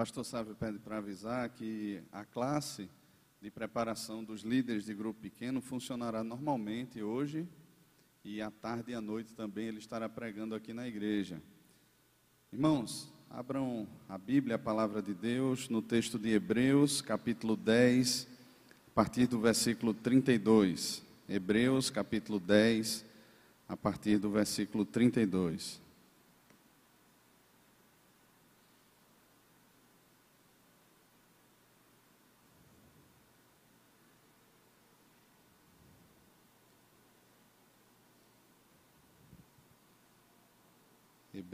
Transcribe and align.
pastor 0.00 0.24
Sávio 0.24 0.54
pede 0.54 0.78
para 0.78 0.96
avisar 0.96 1.46
que 1.50 2.00
a 2.10 2.24
classe 2.24 2.88
de 3.38 3.50
preparação 3.50 4.24
dos 4.24 4.40
líderes 4.40 4.86
de 4.86 4.94
grupo 4.94 5.20
pequeno 5.20 5.60
funcionará 5.60 6.24
normalmente 6.24 7.02
hoje 7.02 7.46
e 8.24 8.40
à 8.40 8.50
tarde 8.50 8.92
e 8.92 8.94
à 8.94 9.00
noite 9.02 9.34
também 9.34 9.66
ele 9.66 9.78
estará 9.78 10.08
pregando 10.08 10.54
aqui 10.54 10.72
na 10.72 10.88
igreja. 10.88 11.42
Irmãos, 12.50 13.12
abram 13.28 13.86
a 14.08 14.16
Bíblia, 14.16 14.56
a 14.56 14.58
palavra 14.58 15.02
de 15.02 15.12
Deus, 15.12 15.68
no 15.68 15.82
texto 15.82 16.18
de 16.18 16.30
Hebreus, 16.30 17.02
capítulo 17.02 17.54
10, 17.54 18.26
a 18.86 18.90
partir 18.94 19.26
do 19.26 19.38
versículo 19.38 19.92
32. 19.92 21.02
Hebreus, 21.28 21.90
capítulo 21.90 22.40
10, 22.40 23.04
a 23.68 23.76
partir 23.76 24.16
do 24.16 24.30
versículo 24.30 24.86
32. 24.86 25.78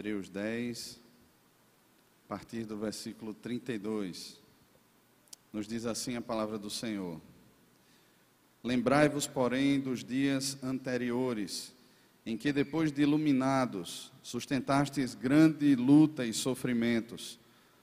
Hebreus 0.06 0.28
10, 0.28 1.00
a 2.24 2.28
partir 2.28 2.64
do 2.64 2.76
versículo 2.76 3.34
32. 3.34 4.40
Nos 5.52 5.66
diz 5.66 5.84
assim 5.84 6.14
a 6.14 6.20
palavra 6.20 6.56
do 6.56 6.70
Senhor: 6.70 7.20
Lembrai-vos, 8.62 9.26
porém, 9.26 9.80
dos 9.80 10.04
dias 10.04 10.62
anteriores, 10.62 11.74
em 12.24 12.36
que, 12.36 12.52
depois 12.52 12.92
de 12.92 13.02
iluminados, 13.02 14.12
sustentastes 14.22 15.12
grande 15.16 15.74
luta 15.74 16.24
e 16.24 16.32
sofrimentos, 16.32 17.36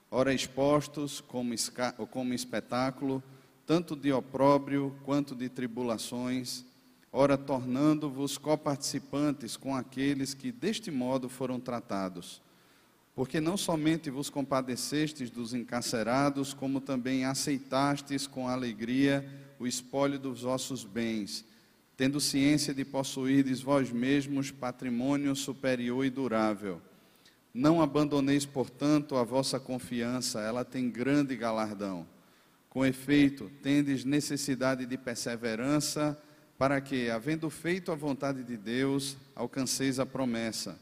ora 0.10 0.34
expostos 0.34 1.20
como, 1.20 1.54
como 2.10 2.34
espetáculo, 2.34 3.21
tanto 3.66 3.98
de 3.98 4.13
opróbrio 4.13 4.96
quanto 5.04 5.35
de 5.35 5.49
tribulações, 5.49 6.63
ora 7.16 7.38
tornando-vos 7.38 8.40
coparticipantes 8.40 9.56
com 9.56 9.76
aqueles 9.76 10.34
que 10.34 10.52
deste 10.52 10.90
modo 10.90 11.30
foram 11.30 11.60
tratados. 11.60 12.42
Porque 13.16 13.40
não 13.40 13.56
somente 13.56 14.10
vos 14.10 14.32
compadecestes 14.32 15.30
dos 15.30 15.54
encarcerados, 15.54 16.56
como 16.56 16.82
também 16.82 17.24
aceitastes 17.24 18.26
com 18.26 18.48
alegria 18.48 19.24
o 19.60 19.68
espólio 19.68 20.18
dos 20.18 20.41
vossos 20.41 20.84
bens, 20.84 21.46
tendo 21.96 22.20
ciência 22.20 22.74
de 22.74 22.84
possuirdes 22.84 23.62
vós 23.62 23.91
mesmos 23.91 24.50
patrimônio 24.50 25.36
superior 25.36 26.04
e 26.04 26.10
durável. 26.10 26.82
Não 27.54 27.80
abandoneis, 27.80 28.48
portanto, 28.48 29.16
a 29.16 29.24
vossa 29.24 29.60
confiança, 29.60 30.41
ela 30.41 30.66
tem 30.66 30.90
grande 30.90 31.36
galardão. 31.36 32.08
Com 32.68 32.84
efeito, 32.84 33.52
tendes 33.62 34.04
necessidade 34.04 34.88
de 34.88 34.98
perseverança, 34.98 36.20
para 36.64 36.80
que, 36.80 37.10
havendo 37.10 37.50
feito 37.50 37.92
a 37.92 37.96
vontade 37.96 38.42
de 38.42 38.56
Deus, 38.56 39.18
alcanceis 39.36 40.00
a 40.00 40.06
promessa. 40.06 40.80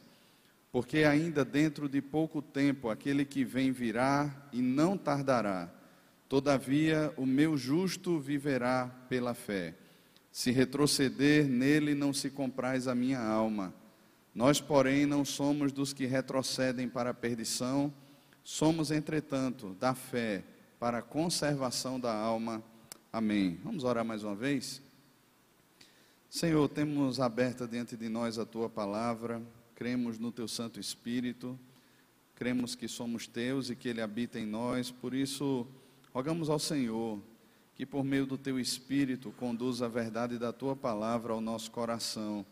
Porque 0.72 1.00
ainda 1.00 1.44
dentro 1.44 1.90
de 1.90 2.00
pouco 2.04 2.40
tempo 2.40 2.88
aquele 2.88 3.26
que 3.26 3.44
vem 3.44 3.72
virá 3.72 4.32
e 4.54 4.62
não 4.62 4.96
tardará. 4.96 5.72
Todavia, 6.30 7.12
o 7.18 7.26
meu 7.26 7.58
justo 7.58 8.20
viverá 8.20 8.92
pela 9.09 9.34
fé. 9.34 9.74
Se 10.32 10.52
retroceder, 10.52 11.48
nele 11.48 11.96
não 11.96 12.14
se 12.14 12.30
compraz 12.30 12.88
a 12.88 12.94
minha 12.94 13.20
alma. 13.20 13.74
Nós, 14.36 14.62
porém, 14.62 15.08
não 15.08 15.26
somos 15.26 15.72
dos 15.72 15.94
que 15.94 16.06
retrocedem 16.06 16.88
para 16.88 17.09
a 17.09 17.16
perdição, 17.16 17.92
somos, 18.44 18.92
entretanto, 18.92 19.76
da 19.80 19.96
fé 19.96 20.44
para 20.80 21.00
a 21.00 21.02
conservação 21.02 22.00
da 22.00 22.14
alma. 22.14 22.62
Amém. 23.12 23.59
Vamos 23.64 23.84
orar 23.84 24.06
mais 24.06 24.24
uma 24.24 24.36
vez? 24.36 24.80
Senhor, 26.32 26.70
temos 26.70 27.20
aberta 27.20 27.68
diante 27.68 27.97
de 27.97 28.08
nós 28.08 28.40
a 28.40 28.46
tua 28.46 28.69
palavra, 28.69 29.42
cremos 29.75 30.18
no 30.18 30.31
teu 30.31 30.47
Santo 30.47 30.80
Espírito, 30.80 31.59
cremos 32.36 32.74
que 32.74 32.88
somos 32.88 33.28
teus 33.28 33.69
e 33.69 33.75
que 33.75 33.90
ele 33.90 34.00
habita 34.00 34.40
em 34.40 34.46
nós, 34.46 34.90
por 34.90 35.14
isso 35.14 35.68
rogamos 36.14 36.50
ao 36.50 36.58
Senhor 36.58 37.20
que 37.75 37.86
por 37.86 38.06
meio 38.06 38.25
do 38.25 38.38
teu 38.38 38.58
Espírito 38.58 39.34
conduza 39.34 39.88
a 39.88 39.90
verdade 39.90 40.40
da 40.40 40.53
tua 40.53 40.74
palavra 40.74 41.34
ao 41.34 41.41
nosso 41.41 41.70
coração. 41.70 42.46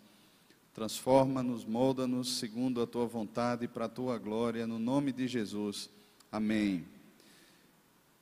Transforma-nos, 0.73 1.63
molda-nos 1.63 2.37
segundo 2.37 2.81
a 2.81 2.85
tua 2.85 3.05
vontade 3.05 3.63
e 3.63 3.69
para 3.69 3.85
a 3.85 3.89
tua 3.89 4.17
glória, 4.17 4.67
no 4.67 4.77
nome 4.77 5.13
de 5.13 5.25
Jesus. 5.25 5.89
Amém. 6.29 6.83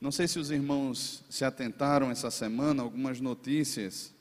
Não 0.00 0.12
sei 0.12 0.28
se 0.28 0.38
os 0.38 0.52
irmãos 0.52 1.24
se 1.28 1.44
atentaram 1.44 2.12
essa 2.12 2.30
semana, 2.30 2.80
algumas 2.80 3.20
notícias 3.20 4.16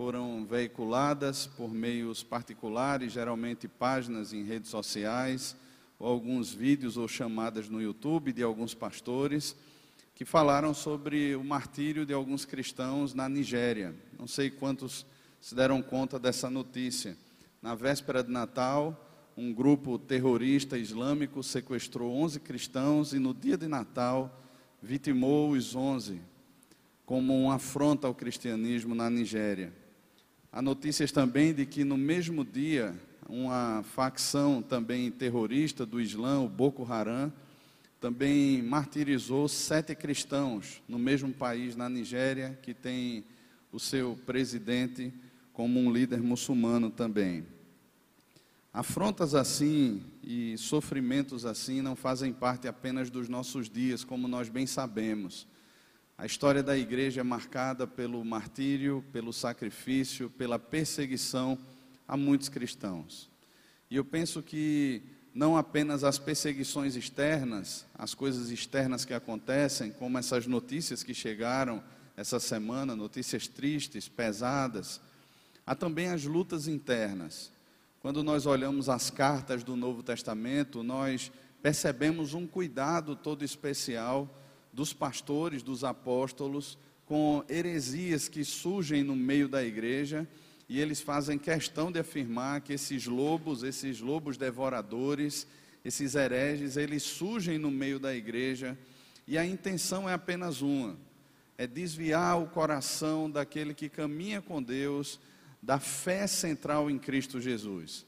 foram 0.00 0.46
veiculadas 0.46 1.46
por 1.46 1.70
meios 1.70 2.22
particulares, 2.22 3.12
geralmente 3.12 3.68
páginas 3.68 4.32
em 4.32 4.42
redes 4.42 4.70
sociais, 4.70 5.54
ou 5.98 6.08
alguns 6.08 6.54
vídeos 6.54 6.96
ou 6.96 7.06
chamadas 7.06 7.68
no 7.68 7.82
YouTube 7.82 8.32
de 8.32 8.42
alguns 8.42 8.72
pastores, 8.72 9.54
que 10.14 10.24
falaram 10.24 10.72
sobre 10.72 11.36
o 11.36 11.44
martírio 11.44 12.06
de 12.06 12.14
alguns 12.14 12.46
cristãos 12.46 13.12
na 13.12 13.28
Nigéria. 13.28 13.94
Não 14.18 14.26
sei 14.26 14.48
quantos 14.48 15.04
se 15.38 15.54
deram 15.54 15.82
conta 15.82 16.18
dessa 16.18 16.48
notícia. 16.48 17.14
Na 17.60 17.74
véspera 17.74 18.24
de 18.24 18.30
Natal, 18.30 19.28
um 19.36 19.52
grupo 19.52 19.98
terrorista 19.98 20.78
islâmico 20.78 21.42
sequestrou 21.42 22.16
11 22.16 22.40
cristãos 22.40 23.12
e 23.12 23.18
no 23.18 23.34
dia 23.34 23.58
de 23.58 23.68
Natal 23.68 24.34
vitimou 24.82 25.50
os 25.50 25.76
11 25.76 26.22
como 27.04 27.38
uma 27.38 27.56
afronta 27.56 28.06
ao 28.06 28.14
cristianismo 28.14 28.94
na 28.94 29.10
Nigéria. 29.10 29.78
Há 30.52 30.60
notícias 30.60 31.12
também 31.12 31.54
de 31.54 31.64
que 31.64 31.84
no 31.84 31.96
mesmo 31.96 32.44
dia, 32.44 32.92
uma 33.28 33.84
facção 33.84 34.60
também 34.60 35.08
terrorista 35.08 35.86
do 35.86 36.00
Islã, 36.00 36.40
o 36.40 36.48
Boko 36.48 36.84
Haram, 36.92 37.32
também 38.00 38.60
martirizou 38.60 39.46
sete 39.46 39.94
cristãos 39.94 40.82
no 40.88 40.98
mesmo 40.98 41.32
país, 41.32 41.76
na 41.76 41.88
Nigéria, 41.88 42.58
que 42.62 42.74
tem 42.74 43.24
o 43.70 43.78
seu 43.78 44.18
presidente 44.26 45.12
como 45.52 45.78
um 45.78 45.92
líder 45.92 46.20
muçulmano 46.20 46.90
também. 46.90 47.46
Afrontas 48.72 49.36
assim 49.36 50.02
e 50.20 50.58
sofrimentos 50.58 51.46
assim 51.46 51.80
não 51.80 51.94
fazem 51.94 52.32
parte 52.32 52.66
apenas 52.66 53.08
dos 53.08 53.28
nossos 53.28 53.70
dias, 53.70 54.02
como 54.02 54.26
nós 54.26 54.48
bem 54.48 54.66
sabemos. 54.66 55.46
A 56.20 56.26
história 56.26 56.62
da 56.62 56.76
igreja 56.76 57.22
é 57.22 57.24
marcada 57.24 57.86
pelo 57.86 58.22
martírio, 58.22 59.02
pelo 59.10 59.32
sacrifício, 59.32 60.28
pela 60.28 60.58
perseguição 60.58 61.58
a 62.06 62.14
muitos 62.14 62.50
cristãos. 62.50 63.30
E 63.90 63.96
eu 63.96 64.04
penso 64.04 64.42
que 64.42 65.02
não 65.34 65.56
apenas 65.56 66.04
as 66.04 66.18
perseguições 66.18 66.94
externas, 66.94 67.86
as 67.94 68.12
coisas 68.12 68.50
externas 68.50 69.06
que 69.06 69.14
acontecem, 69.14 69.92
como 69.92 70.18
essas 70.18 70.46
notícias 70.46 71.02
que 71.02 71.14
chegaram 71.14 71.82
essa 72.14 72.38
semana, 72.38 72.94
notícias 72.94 73.48
tristes, 73.48 74.06
pesadas, 74.06 75.00
há 75.66 75.74
também 75.74 76.08
as 76.08 76.24
lutas 76.24 76.68
internas. 76.68 77.50
Quando 77.98 78.22
nós 78.22 78.44
olhamos 78.44 78.90
as 78.90 79.08
cartas 79.08 79.64
do 79.64 79.74
Novo 79.74 80.02
Testamento, 80.02 80.82
nós 80.82 81.32
percebemos 81.62 82.34
um 82.34 82.46
cuidado 82.46 83.16
todo 83.16 83.42
especial 83.42 84.36
dos 84.72 84.92
pastores, 84.92 85.62
dos 85.62 85.84
apóstolos, 85.84 86.78
com 87.06 87.44
heresias 87.48 88.28
que 88.28 88.44
surgem 88.44 89.02
no 89.02 89.16
meio 89.16 89.48
da 89.48 89.64
igreja, 89.64 90.28
e 90.68 90.78
eles 90.78 91.00
fazem 91.00 91.36
questão 91.36 91.90
de 91.90 91.98
afirmar 91.98 92.60
que 92.60 92.72
esses 92.72 93.06
lobos, 93.06 93.64
esses 93.64 94.00
lobos 94.00 94.36
devoradores, 94.36 95.46
esses 95.84 96.14
hereges, 96.14 96.76
eles 96.76 97.02
surgem 97.02 97.58
no 97.58 97.70
meio 97.70 97.98
da 97.98 98.14
igreja, 98.14 98.78
e 99.26 99.36
a 99.36 99.44
intenção 99.44 100.08
é 100.08 100.12
apenas 100.12 100.62
uma: 100.62 100.96
é 101.58 101.66
desviar 101.66 102.40
o 102.40 102.46
coração 102.46 103.30
daquele 103.30 103.74
que 103.74 103.88
caminha 103.88 104.40
com 104.40 104.62
Deus 104.62 105.18
da 105.62 105.78
fé 105.78 106.26
central 106.26 106.90
em 106.90 106.98
Cristo 106.98 107.40
Jesus. 107.40 108.06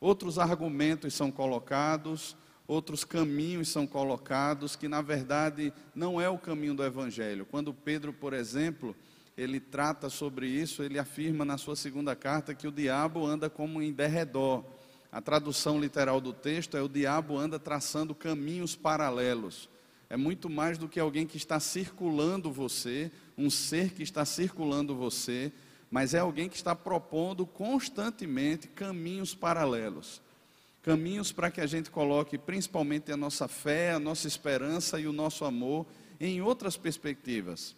Outros 0.00 0.38
argumentos 0.38 1.14
são 1.14 1.30
colocados, 1.30 2.36
outros 2.66 3.04
caminhos 3.04 3.68
são 3.68 3.86
colocados 3.86 4.76
que 4.76 4.88
na 4.88 5.02
verdade 5.02 5.72
não 5.94 6.20
é 6.20 6.28
o 6.28 6.38
caminho 6.38 6.74
do 6.74 6.84
evangelho. 6.84 7.46
Quando 7.46 7.74
Pedro, 7.74 8.12
por 8.12 8.32
exemplo, 8.32 8.96
ele 9.36 9.60
trata 9.60 10.08
sobre 10.08 10.46
isso, 10.46 10.82
ele 10.82 10.98
afirma 10.98 11.44
na 11.44 11.58
sua 11.58 11.76
segunda 11.76 12.14
carta 12.14 12.54
que 12.54 12.68
o 12.68 12.72
diabo 12.72 13.26
anda 13.26 13.50
como 13.50 13.82
em 13.82 13.92
derredor. 13.92 14.64
A 15.10 15.20
tradução 15.20 15.78
literal 15.78 16.20
do 16.20 16.32
texto 16.32 16.76
é 16.76 16.82
o 16.82 16.88
diabo 16.88 17.38
anda 17.38 17.58
traçando 17.58 18.14
caminhos 18.14 18.74
paralelos. 18.74 19.68
É 20.08 20.16
muito 20.16 20.48
mais 20.48 20.78
do 20.78 20.88
que 20.88 21.00
alguém 21.00 21.26
que 21.26 21.36
está 21.36 21.58
circulando 21.58 22.52
você, 22.52 23.10
um 23.36 23.50
ser 23.50 23.92
que 23.92 24.02
está 24.02 24.24
circulando 24.24 24.94
você, 24.94 25.52
mas 25.90 26.14
é 26.14 26.18
alguém 26.18 26.48
que 26.48 26.56
está 26.56 26.74
propondo 26.74 27.46
constantemente 27.46 28.68
caminhos 28.68 29.34
paralelos. 29.34 30.20
Caminhos 30.84 31.32
para 31.32 31.50
que 31.50 31.62
a 31.62 31.66
gente 31.66 31.90
coloque 31.90 32.36
principalmente 32.36 33.10
a 33.10 33.16
nossa 33.16 33.48
fé, 33.48 33.92
a 33.92 33.98
nossa 33.98 34.28
esperança 34.28 35.00
e 35.00 35.06
o 35.06 35.12
nosso 35.12 35.46
amor 35.46 35.86
em 36.20 36.42
outras 36.42 36.76
perspectivas. 36.76 37.74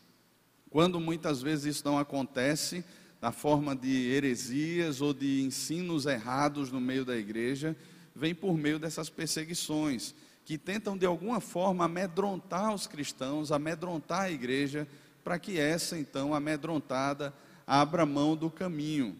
Quando 0.68 0.98
muitas 0.98 1.40
vezes 1.40 1.76
isso 1.76 1.84
não 1.84 1.98
acontece, 1.98 2.84
na 3.22 3.30
forma 3.30 3.76
de 3.76 4.10
heresias 4.10 5.00
ou 5.00 5.14
de 5.14 5.40
ensinos 5.42 6.04
errados 6.04 6.72
no 6.72 6.80
meio 6.80 7.04
da 7.04 7.16
igreja, 7.16 7.76
vem 8.14 8.34
por 8.34 8.58
meio 8.58 8.78
dessas 8.78 9.08
perseguições, 9.08 10.12
que 10.44 10.58
tentam 10.58 10.98
de 10.98 11.06
alguma 11.06 11.40
forma 11.40 11.84
amedrontar 11.84 12.74
os 12.74 12.88
cristãos, 12.88 13.52
amedrontar 13.52 14.22
a 14.22 14.30
igreja, 14.32 14.86
para 15.22 15.38
que 15.38 15.58
essa 15.60 15.96
então, 15.96 16.34
amedrontada, 16.34 17.32
abra 17.64 18.04
mão 18.04 18.36
do 18.36 18.50
caminho. 18.50 19.16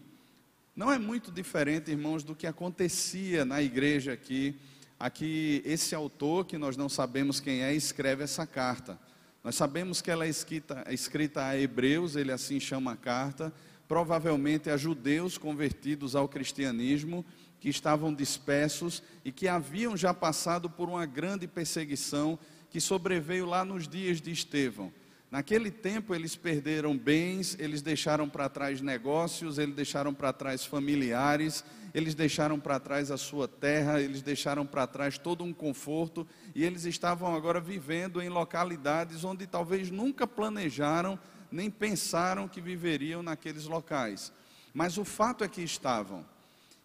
Não 0.77 0.91
é 0.91 0.99
muito 0.99 1.31
diferente, 1.31 1.89
irmãos, 1.89 2.23
do 2.23 2.35
que 2.35 2.45
acontecia 2.45 3.43
na 3.43 3.63
igreja 3.63 4.13
aqui. 4.13 4.55
Aqui, 4.99 5.59
esse 5.65 5.95
autor, 5.95 6.45
que 6.45 6.55
nós 6.55 6.77
não 6.77 6.87
sabemos 6.87 7.39
quem 7.39 7.63
é, 7.63 7.73
escreve 7.73 8.23
essa 8.23 8.45
carta. 8.45 8.99
Nós 9.43 9.55
sabemos 9.55 10.03
que 10.03 10.11
ela 10.11 10.23
é 10.23 10.29
escrita, 10.29 10.83
é 10.85 10.93
escrita 10.93 11.43
a 11.43 11.59
hebreus, 11.59 12.15
ele 12.15 12.31
assim 12.31 12.59
chama 12.59 12.91
a 12.91 12.95
carta, 12.95 13.51
provavelmente 13.87 14.69
a 14.69 14.77
judeus 14.77 15.35
convertidos 15.35 16.15
ao 16.15 16.27
cristianismo, 16.27 17.25
que 17.59 17.69
estavam 17.69 18.13
dispersos 18.13 19.01
e 19.25 19.31
que 19.31 19.47
haviam 19.47 19.97
já 19.97 20.13
passado 20.13 20.69
por 20.69 20.87
uma 20.87 21.07
grande 21.07 21.47
perseguição 21.47 22.37
que 22.69 22.79
sobreveio 22.79 23.47
lá 23.47 23.65
nos 23.65 23.87
dias 23.87 24.21
de 24.21 24.29
Estevão. 24.29 24.93
Naquele 25.29 25.69
tempo 25.69 26.15
eles 26.15 26.35
perderam 26.35 26.97
bens, 26.97 27.57
eles 27.59 27.81
deixaram 27.81 28.29
para 28.29 28.47
trás 28.47 28.79
negócios, 28.79 29.57
eles 29.57 29.75
deixaram 29.75 30.13
para 30.13 30.31
trás 30.31 30.65
familiares, 30.65 31.65
eles 31.93 32.15
deixaram 32.15 32.57
para 32.59 32.79
trás 32.79 33.11
a 33.11 33.17
sua 33.17 33.47
terra, 33.47 33.99
eles 33.99 34.21
deixaram 34.21 34.65
para 34.65 34.87
trás 34.87 35.17
todo 35.17 35.43
um 35.43 35.53
conforto 35.53 36.25
e 36.55 36.63
eles 36.63 36.85
estavam 36.85 37.35
agora 37.35 37.59
vivendo 37.59 38.21
em 38.21 38.29
localidades 38.29 39.25
onde 39.25 39.45
talvez 39.45 39.91
nunca 39.91 40.25
planejaram 40.25 41.19
nem 41.51 41.69
pensaram 41.69 42.47
que 42.47 42.61
viveriam 42.61 43.21
naqueles 43.21 43.65
locais. 43.65 44.31
Mas 44.73 44.97
o 44.97 45.03
fato 45.03 45.43
é 45.43 45.47
que 45.47 45.61
estavam. 45.61 46.25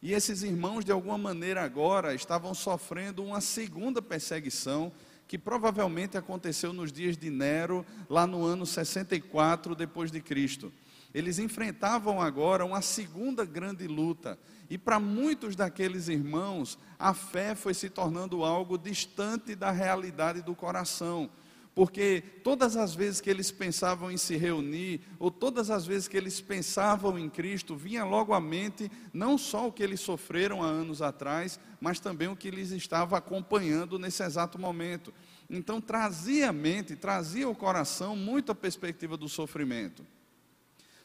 E 0.01 0.13
esses 0.13 0.43
irmãos, 0.43 0.85
de 0.85 0.91
alguma 0.91 1.19
maneira, 1.19 1.63
agora 1.63 2.15
estavam 2.15 2.55
sofrendo 2.55 3.23
uma 3.23 3.41
segunda 3.41 4.03
perseguição 4.03 4.93
que 5.33 5.39
provavelmente 5.39 6.19
aconteceu 6.19 6.75
nos 6.75 6.93
dias 6.93 7.17
de 7.17 7.31
Nero, 7.31 7.87
lá 8.07 8.27
no 8.27 8.45
ano 8.45 8.67
64 8.67 9.75
depois 9.75 10.13
de 10.13 10.21
Cristo. 10.21 10.71
Eles 11.15 11.39
enfrentavam 11.39 12.21
agora 12.21 12.67
uma 12.67 12.83
segunda 12.83 13.43
grande 13.43 13.87
luta, 13.87 14.39
e 14.69 14.77
para 14.77 15.01
muitos 15.01 15.57
daqueles 15.57 16.09
irmãos, 16.09 16.79
a 16.99 17.15
fé 17.15 17.55
foi 17.55 17.73
se 17.73 17.89
tornando 17.89 18.45
algo 18.45 18.77
distante 18.77 19.55
da 19.55 19.71
realidade 19.71 20.43
do 20.43 20.55
coração 20.55 21.31
porque 21.75 22.23
todas 22.45 22.77
as 22.77 22.95
vezes 22.95 23.21
que 23.21 23.31
eles 23.31 23.51
pensavam 23.51 24.11
em 24.11 24.17
se 24.17 24.37
reunir, 24.37 25.01
ou 25.19 25.31
todas 25.31 25.71
as 25.71 25.87
vezes 25.87 26.07
que 26.07 26.17
eles 26.17 26.41
pensavam 26.41 27.19
em 27.19 27.31
Cristo, 27.31 27.75
vinha 27.75 28.05
logo 28.05 28.35
à 28.35 28.41
mente 28.41 28.91
não 29.13 29.39
só 29.39 29.69
o 29.69 29.73
que 29.73 29.83
eles 29.83 30.01
sofreram 30.01 30.63
há 30.63 30.67
anos 30.67 31.01
atrás, 31.01 31.59
mas 31.81 31.99
também 31.99 32.29
o 32.29 32.37
que 32.37 32.51
lhes 32.51 32.71
estava 32.73 33.17
acompanhando 33.17 33.99
nesse 33.99 34.23
exato 34.23 34.59
momento. 34.59 35.15
Então 35.49 35.81
trazia 35.81 36.51
a 36.51 36.53
mente, 36.53 36.95
trazia 36.95 37.49
o 37.49 37.55
coração 37.55 38.15
muito 38.15 38.53
a 38.53 38.55
perspectiva 38.55 39.17
do 39.17 39.29
sofrimento. 39.29 40.05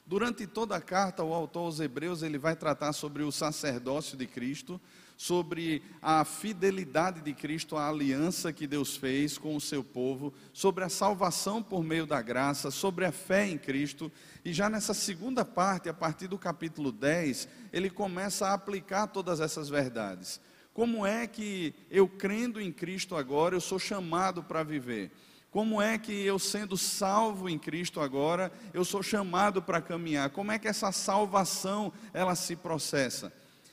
Durante 0.08 0.48
toda 0.48 0.74
a 0.74 0.80
carta, 0.80 1.22
o 1.22 1.34
autor 1.34 1.66
aos 1.66 1.82
Hebreus 1.82 2.24
ele 2.24 2.38
vai 2.38 2.56
tratar 2.56 2.94
sobre 2.94 3.24
o 3.24 3.32
sacerdócio 3.32 4.18
de 4.18 4.26
Cristo, 4.26 4.80
sobre 5.18 5.84
a 6.02 6.24
fidelidade 6.24 7.20
de 7.20 7.34
Cristo 7.34 7.76
à 7.76 7.90
aliança 7.90 8.54
que 8.54 8.66
Deus 8.66 8.96
fez 8.96 9.38
com 9.38 9.54
o 9.54 9.60
seu 9.60 9.84
povo, 9.84 10.34
sobre 10.54 10.86
a 10.86 10.90
salvação 10.90 11.62
por 11.62 11.84
meio 11.84 12.06
da 12.06 12.22
graça, 12.22 12.72
sobre 12.72 13.04
a 13.04 13.12
fé 13.12 13.50
em 13.50 13.58
Cristo. 13.58 14.10
E 14.46 14.54
já 14.54 14.70
nessa 14.70 14.94
segunda 14.94 15.44
parte, 15.44 15.90
a 15.90 15.94
partir 15.94 16.28
do 16.28 16.38
capítulo 16.38 16.94
10, 16.94 17.50
ele 17.74 17.90
começa 17.90 18.48
a 18.48 18.54
aplicar 18.54 19.08
todas 19.08 19.42
essas 19.42 19.68
verdades. 19.68 20.40
Como 20.74 21.06
é 21.06 21.28
que 21.28 21.76
eu 21.92 22.08
crendo 22.08 22.62
em 22.62 22.72
Cristo 22.72 23.14
agora, 23.14 23.56
eu 23.56 23.60
sou 23.60 23.78
chamado 23.78 24.42
para 24.42 24.64
viver? 24.64 25.12
Como 25.50 25.82
é 25.82 25.98
que 25.98 26.12
eu, 26.12 26.38
sendo 26.38 26.78
salvo 26.78 27.50
em 27.50 27.58
Cristo 27.58 28.02
agora, 28.02 28.52
eu 28.74 28.84
sou 28.84 29.02
chamado 29.02 29.62
para 29.62 29.82
caminhar? 29.82 30.30
Como 30.30 30.52
é 30.52 30.60
que 30.60 30.68
essa 30.68 30.92
salvação 30.92 31.92
ela 32.14 32.36
se 32.36 32.56
processa? 32.56 33.32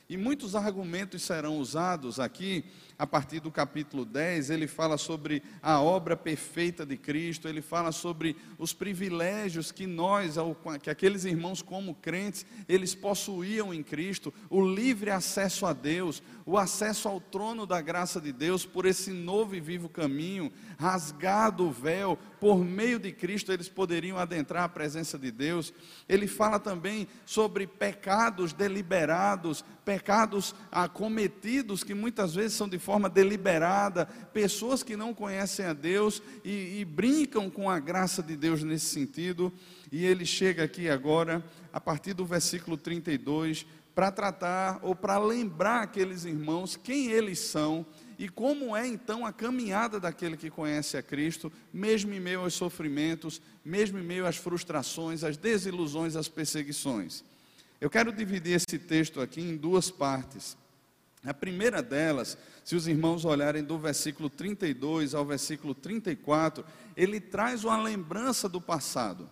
E 0.08 0.16
muitos 0.16 0.54
argumentos 0.54 1.22
serão 1.22 1.58
usados 1.58 2.20
aqui, 2.20 2.64
a 2.98 3.06
partir 3.06 3.40
do 3.40 3.50
capítulo 3.50 4.04
10, 4.04 4.50
ele 4.50 4.66
fala 4.66 4.96
sobre 4.96 5.42
a 5.62 5.80
obra 5.80 6.16
perfeita 6.16 6.86
de 6.86 6.96
Cristo, 6.96 7.48
ele 7.48 7.60
fala 7.60 7.90
sobre 7.92 8.36
os 8.58 8.72
privilégios 8.72 9.72
que 9.72 9.86
nós, 9.86 10.36
que 10.82 10.90
aqueles 10.90 11.24
irmãos 11.24 11.60
como 11.62 11.94
crentes, 11.94 12.46
eles 12.68 12.94
possuíam 12.94 13.74
em 13.74 13.82
Cristo, 13.82 14.32
o 14.48 14.64
livre 14.64 15.10
acesso 15.10 15.66
a 15.66 15.72
Deus, 15.72 16.22
o 16.46 16.56
acesso 16.56 17.08
ao 17.08 17.20
trono 17.20 17.66
da 17.66 17.80
graça 17.80 18.20
de 18.20 18.32
Deus 18.32 18.64
por 18.64 18.86
esse 18.86 19.10
novo 19.10 19.56
e 19.56 19.60
vivo 19.60 19.88
caminho, 19.88 20.52
rasgado 20.78 21.66
o 21.66 21.72
véu, 21.72 22.18
por 22.38 22.64
meio 22.64 22.98
de 22.98 23.10
Cristo 23.10 23.52
eles 23.52 23.68
poderiam 23.68 24.18
adentrar 24.18 24.64
a 24.64 24.68
presença 24.68 25.18
de 25.18 25.30
Deus. 25.30 25.72
Ele 26.08 26.26
fala 26.26 26.58
também 26.60 27.08
sobre 27.24 27.66
pecados 27.66 28.52
deliberados, 28.52 29.64
pecados 29.84 30.54
acometidos 30.70 31.82
que 31.82 31.94
muitas 31.94 32.34
vezes 32.34 32.56
são 32.56 32.68
de 32.68 32.78
forma 32.84 33.08
deliberada, 33.08 34.06
pessoas 34.32 34.82
que 34.82 34.94
não 34.94 35.14
conhecem 35.14 35.64
a 35.64 35.72
Deus 35.72 36.22
e, 36.44 36.80
e 36.80 36.84
brincam 36.84 37.48
com 37.48 37.70
a 37.70 37.80
graça 37.80 38.22
de 38.22 38.36
Deus 38.36 38.62
nesse 38.62 38.86
sentido. 38.86 39.50
E 39.90 40.04
ele 40.04 40.26
chega 40.26 40.64
aqui 40.64 40.88
agora, 40.88 41.42
a 41.72 41.80
partir 41.80 42.12
do 42.12 42.26
versículo 42.26 42.76
32, 42.76 43.66
para 43.94 44.12
tratar 44.12 44.80
ou 44.82 44.94
para 44.94 45.18
lembrar 45.18 45.82
aqueles 45.82 46.24
irmãos 46.24 46.76
quem 46.76 47.10
eles 47.10 47.38
são 47.38 47.86
e 48.18 48.28
como 48.28 48.76
é 48.76 48.86
então 48.86 49.24
a 49.24 49.32
caminhada 49.32 49.98
daquele 49.98 50.36
que 50.36 50.50
conhece 50.50 50.96
a 50.96 51.02
Cristo, 51.02 51.50
mesmo 51.72 52.12
em 52.12 52.20
meio 52.20 52.40
aos 52.40 52.54
sofrimentos, 52.54 53.40
mesmo 53.64 53.98
em 53.98 54.04
meio 54.04 54.26
às 54.26 54.36
frustrações, 54.36 55.24
às 55.24 55.36
desilusões, 55.36 56.16
às 56.16 56.28
perseguições. 56.28 57.24
Eu 57.80 57.88
quero 57.88 58.12
dividir 58.12 58.54
esse 58.56 58.78
texto 58.78 59.20
aqui 59.20 59.40
em 59.40 59.56
duas 59.56 59.90
partes. 59.90 60.56
A 61.24 61.32
primeira 61.32 61.82
delas, 61.82 62.36
se 62.62 62.76
os 62.76 62.86
irmãos 62.86 63.24
olharem 63.24 63.64
do 63.64 63.78
versículo 63.78 64.28
32 64.28 65.14
ao 65.14 65.24
versículo 65.24 65.74
34, 65.74 66.64
ele 66.96 67.20
traz 67.20 67.64
uma 67.64 67.82
lembrança 67.82 68.48
do 68.48 68.60
passado 68.60 69.28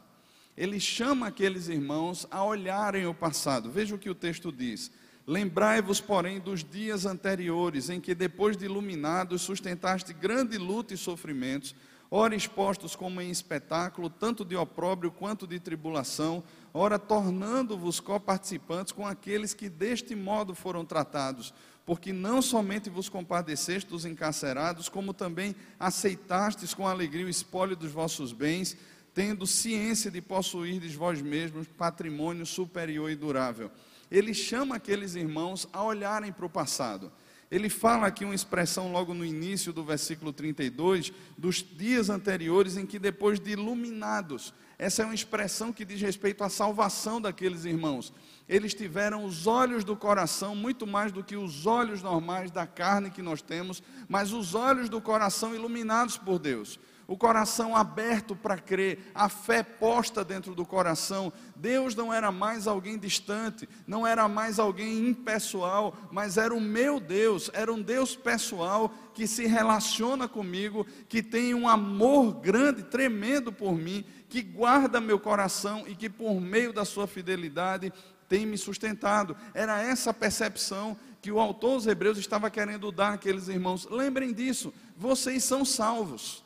ele 0.57 0.79
chama 0.79 1.29
aqueles 1.29 1.69
irmãos 1.69 2.27
a 2.31 2.45
olharem 2.45 3.07
o 3.07 3.15
passado. 3.15 3.71
Veja 3.71 3.95
o 3.95 3.99
que 3.99 4.11
o 4.11 4.15
texto 4.15 4.53
diz. 4.53 4.91
Lembrai-vos, 5.27 6.01
porém, 6.01 6.41
dos 6.41 6.65
dias 6.65 7.07
anteriores, 7.07 7.89
em 7.89 8.01
que, 8.01 8.15
depois 8.15 8.57
de 8.57 8.65
iluminados, 8.65 9.43
sustentaste 9.43 10.13
grande 10.13 10.59
luta 10.59 10.93
e 10.93 10.97
sofrimentos, 10.97 11.75
ora 12.11 12.35
expostos 12.35 12.95
como 12.95 13.21
em 13.21 13.31
espetáculo, 13.31 14.11
tanto 14.11 14.45
de 14.45 14.57
opróbrio 14.57 15.11
quanto 15.11 15.47
de 15.47 15.59
tribulação, 15.59 16.43
ora 16.75 16.99
tornando-vos 16.99 18.01
coparticipantes 18.01 18.93
com 18.93 19.07
aqueles 19.07 19.55
que 19.55 19.69
deste 19.69 20.15
modo 20.15 20.55
foram 20.55 20.85
tratados, 20.85 21.55
porque 21.85 22.13
não 22.13 22.41
somente 22.41 22.89
vos 22.89 23.09
compadeceste 23.09 23.91
dos 23.91 24.05
encarcerados, 24.05 24.89
como 24.89 25.13
também 25.13 25.55
aceitastes 25.79 26.75
com 26.75 26.87
alegria 26.87 27.27
o 27.27 27.31
espólio 27.31 27.77
dos 27.77 27.91
vossos 27.91 28.33
bens, 28.33 28.77
tendo 29.15 29.47
ciência 29.47 30.11
de 30.11 30.21
possuir 30.21 30.81
de 30.81 30.89
vós 30.97 31.21
mesmos 31.21 31.67
patrimônio 31.67 32.47
superior 32.47 33.11
e 33.11 33.17
durável. 33.17 33.71
Ele 34.11 34.33
chama 34.33 34.77
aqueles 34.77 35.15
irmãos 35.15 35.69
a 35.73 35.83
olharem 35.83 36.33
para 36.33 36.47
o 36.47 36.51
passado. 36.51 37.11
Ele 37.51 37.69
fala 37.69 38.07
aqui 38.07 38.25
uma 38.25 38.35
expressão 38.35 38.91
logo 38.91 39.13
no 39.13 39.27
início 39.27 39.73
do 39.73 39.85
versículo 39.85 40.33
32, 40.33 41.13
dos 41.37 41.57
dias 41.63 42.09
anteriores 42.09 42.79
em 42.79 42.87
que 42.87 42.99
depois 42.99 43.39
de 43.39 43.51
iluminados, 43.51 44.55
essa 44.79 45.03
é 45.03 45.05
uma 45.05 45.15
expressão 45.15 45.73
que 45.73 45.85
diz 45.85 46.01
respeito 46.01 46.43
à 46.43 46.49
salvação 46.49 47.21
daqueles 47.21 47.67
irmãos. 47.67 48.13
Eles 48.53 48.75
tiveram 48.75 49.25
os 49.25 49.47
olhos 49.47 49.83
do 49.83 49.97
coração, 49.97 50.55
muito 50.55 50.87
mais 50.87 51.11
do 51.11 51.25
que 51.25 51.37
os 51.37 51.65
olhos 51.65 52.03
normais 52.03 52.51
da 52.51 52.67
carne 52.67 53.11
que 53.11 53.23
nós 53.23 53.41
temos, 53.41 53.83
mas 54.07 54.31
os 54.31 54.55
olhos 54.55 54.91
do 54.91 55.01
coração 55.01 55.55
iluminados 55.55 56.19
por 56.19 56.39
Deus 56.39 56.79
o 57.07 57.17
coração 57.17 57.77
aberto 57.77 58.35
para 58.35 58.57
crer, 58.57 59.11
a 59.15 59.29
fé 59.29 59.63
posta 59.63 60.25
dentro 60.25 60.55
do 60.55 60.65
coração. 60.65 61.33
Deus 61.55 61.95
não 61.95 62.13
era 62.13 62.33
mais 62.33 62.67
alguém 62.67 62.99
distante, 62.99 63.69
não 63.87 64.07
era 64.07 64.29
mais 64.29 64.59
alguém 64.59 65.09
impessoal, 65.09 65.95
mas 66.11 66.39
era 66.39 66.55
o 66.55 66.61
meu 66.61 66.99
Deus, 66.99 67.51
era 67.53 67.73
um 67.73 67.83
Deus 67.83 68.17
pessoal 68.17 68.93
que 69.13 69.27
se 69.27 69.47
relaciona 69.47 70.27
comigo, 70.27 70.87
que 71.09 71.23
tem 71.23 71.53
um 71.55 71.69
amor 71.69 72.41
grande, 72.41 72.83
tremendo 72.83 73.53
por 73.53 73.75
mim, 73.75 74.05
que 74.29 74.41
guarda 74.41 74.99
meu 74.99 75.19
coração 75.19 75.85
e 75.87 75.95
que 75.95 76.09
por 76.09 76.41
meio 76.41 76.73
da 76.73 76.87
sua 76.87 77.07
fidelidade 77.07 77.93
tem 78.33 78.47
me 78.47 78.57
sustentado. 78.57 79.37
Era 79.53 79.83
essa 79.83 80.15
percepção 80.15 80.97
que 81.21 81.31
o 81.31 81.39
autor 81.39 81.77
dos 81.77 81.87
Hebreus 81.87 82.17
estava 82.17 82.51
querendo 82.51 82.91
dar 82.91 83.13
àqueles 83.13 83.47
irmãos. 83.47 83.87
Lembrem 83.91 84.33
disso, 84.33 84.73
vocês 84.97 85.45
são 85.45 85.67
salvos. 85.67 86.43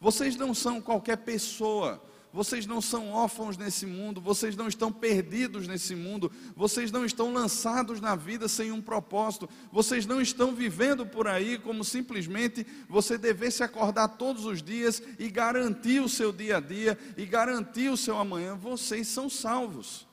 Vocês 0.00 0.34
não 0.34 0.52
são 0.52 0.80
qualquer 0.80 1.18
pessoa, 1.18 2.02
vocês 2.32 2.66
não 2.66 2.80
são 2.80 3.12
órfãos 3.12 3.56
nesse 3.56 3.86
mundo, 3.86 4.20
vocês 4.20 4.56
não 4.56 4.66
estão 4.66 4.90
perdidos 4.90 5.68
nesse 5.68 5.94
mundo, 5.94 6.32
vocês 6.56 6.90
não 6.90 7.04
estão 7.04 7.32
lançados 7.32 8.00
na 8.00 8.16
vida 8.16 8.48
sem 8.48 8.72
um 8.72 8.82
propósito, 8.82 9.48
vocês 9.70 10.04
não 10.04 10.20
estão 10.20 10.52
vivendo 10.52 11.06
por 11.06 11.28
aí 11.28 11.58
como 11.58 11.84
simplesmente 11.84 12.66
você 12.88 13.16
devesse 13.16 13.62
acordar 13.62 14.08
todos 14.08 14.44
os 14.44 14.60
dias 14.60 15.00
e 15.16 15.30
garantir 15.30 16.02
o 16.02 16.08
seu 16.08 16.32
dia 16.32 16.56
a 16.56 16.60
dia 16.60 16.98
e 17.16 17.24
garantir 17.24 17.88
o 17.88 17.96
seu 17.96 18.18
amanhã. 18.18 18.56
Vocês 18.56 19.06
são 19.06 19.30
salvos. 19.30 20.05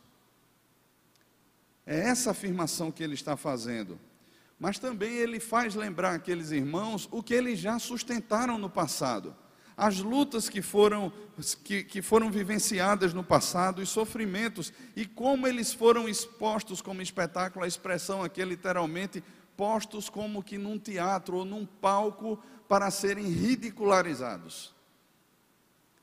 É 1.85 1.99
essa 1.99 2.31
afirmação 2.31 2.91
que 2.91 3.03
ele 3.03 3.13
está 3.13 3.35
fazendo. 3.35 3.99
Mas 4.59 4.79
também 4.79 5.13
ele 5.13 5.39
faz 5.39 5.75
lembrar 5.75 6.13
aqueles 6.13 6.51
irmãos 6.51 7.07
o 7.11 7.21
que 7.21 7.33
eles 7.33 7.59
já 7.59 7.77
sustentaram 7.79 8.57
no 8.57 8.69
passado 8.69 9.35
as 9.75 9.99
lutas 9.99 10.49
que 10.49 10.61
foram, 10.61 11.11
que, 11.63 11.83
que 11.83 12.01
foram 12.01 12.31
vivenciadas 12.31 13.13
no 13.13 13.23
passado, 13.23 13.81
os 13.81 13.89
sofrimentos, 13.89 14.71
e 14.95 15.05
como 15.05 15.47
eles 15.47 15.73
foram 15.73 16.07
expostos 16.07 16.81
como 16.81 17.01
espetáculo, 17.01 17.65
a 17.65 17.67
expressão 17.67 18.23
aqui 18.23 18.41
é 18.41 18.45
literalmente 18.45 19.23
postos 19.57 20.09
como 20.09 20.43
que 20.43 20.57
num 20.57 20.77
teatro 20.77 21.37
ou 21.37 21.45
num 21.45 21.65
palco 21.65 22.41
para 22.67 22.89
serem 22.91 23.27
ridicularizados. 23.27 24.73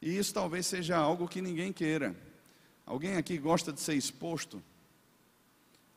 E 0.03 0.17
isso 0.17 0.33
talvez 0.35 0.67
seja 0.67 0.97
algo 0.97 1.29
que 1.29 1.43
ninguém 1.43 1.73
queira. 1.73 2.17
Alguém 2.87 3.17
aqui 3.17 3.39
gosta 3.39 3.73
de 3.73 3.81
ser 3.81 3.95
exposto? 3.95 4.63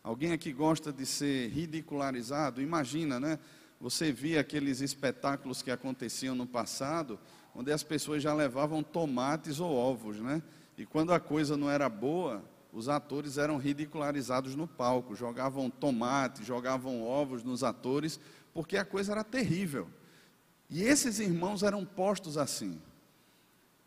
Alguém 0.04 0.34
aqui 0.34 0.52
gosta 0.52 0.92
de 0.92 1.06
ser 1.06 1.50
ridicularizado? 1.50 2.62
Imagina, 2.62 3.22
né? 3.22 3.40
Você 3.80 4.12
via 4.12 4.42
aqueles 4.42 4.82
espetáculos 4.82 5.62
que 5.62 5.72
aconteciam 5.72 6.36
no 6.36 6.46
passado, 6.46 7.18
onde 7.56 7.72
as 7.72 7.84
pessoas 7.84 8.22
já 8.22 8.34
levavam 8.34 8.84
tomates 8.84 9.62
ou 9.62 9.74
ovos, 9.74 10.20
né? 10.20 10.44
E 10.78 10.86
quando 10.86 11.14
a 11.14 11.22
coisa 11.22 11.56
não 11.56 11.70
era 11.70 11.88
boa, 11.88 12.44
os 12.74 12.90
atores 12.90 13.38
eram 13.38 13.58
ridicularizados 13.58 14.56
no 14.56 14.68
palco, 14.68 15.16
jogavam 15.16 15.70
tomate, 15.70 16.44
jogavam 16.44 17.02
ovos 17.02 17.42
nos 17.42 17.64
atores, 17.64 18.20
porque 18.54 18.76
a 18.76 18.84
coisa 18.84 19.14
era 19.14 19.24
terrível. 19.24 19.88
E 20.70 20.84
esses 20.84 21.20
irmãos 21.20 21.64
eram 21.64 21.86
postos 21.86 22.38
assim, 22.38 22.82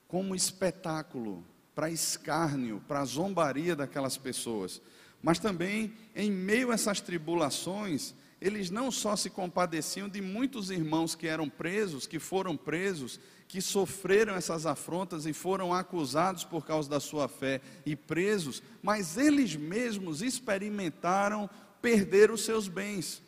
como 0.09 0.35
espetáculo, 0.35 1.45
para 1.75 1.91
escárnio, 1.91 2.83
para 2.89 3.05
zombaria 3.05 3.77
daquelas 3.77 4.17
pessoas. 4.17 4.81
Mas 5.23 5.39
também, 5.39 5.93
em 6.15 6.31
meio 6.31 6.71
a 6.71 6.75
essas 6.75 7.01
tribulações, 7.01 8.15
eles 8.41 8.71
não 8.71 8.91
só 8.91 9.17
se 9.17 9.31
compadeciam 9.31 10.09
de 10.09 10.21
muitos 10.21 10.71
irmãos 10.71 11.15
que 11.15 11.27
eram 11.27 11.49
presos, 11.49 12.07
que 12.07 12.19
foram 12.19 12.57
presos, 12.57 13.19
que 13.49 13.61
sofreram 13.61 14.35
essas 14.35 14.67
afrontas 14.67 15.25
e 15.25 15.33
foram 15.33 15.73
acusados 15.73 16.45
por 16.45 16.67
causa 16.67 16.89
da 16.89 17.01
sua 17.01 17.29
fé 17.29 17.61
e 17.85 17.97
presos, 17.97 18.63
mas 18.83 19.17
eles 19.17 19.57
mesmos 19.57 20.21
experimentaram 20.21 21.49
perder 21.81 22.31
os 22.31 22.45
seus 22.45 22.69
bens, 22.69 23.23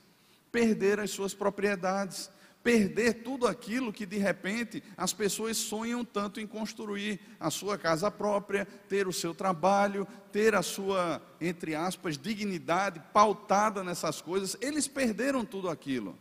perder 0.51 1.01
as 1.01 1.11
suas 1.11 1.35
propriedades, 1.35 2.31
perder 2.63 3.23
tudo 3.23 3.47
aquilo 3.47 3.93
que 3.93 4.05
de 4.05 4.19
repente 4.19 4.83
as 4.97 5.13
pessoas 5.13 5.57
sonham 5.57 6.05
tanto 6.05 6.41
em 6.41 6.47
construir 6.47 7.21
a 7.39 7.51
sua 7.51 7.79
casa 7.79 8.11
própria, 8.11 8.67
ter 8.89 9.07
o 9.07 9.13
seu 9.13 9.35
trabalho, 9.35 10.07
ter 10.33 10.55
a 10.55 10.63
sua, 10.63 11.23
entre 11.41 11.75
aspas, 11.75 12.19
dignidade 12.19 13.01
pautada 13.13 13.83
nessas 13.83 14.21
coisas, 14.21 14.57
eles 14.61 14.87
perderam 14.87 15.45
tudo 15.45 15.69
aquilo. 15.69 16.19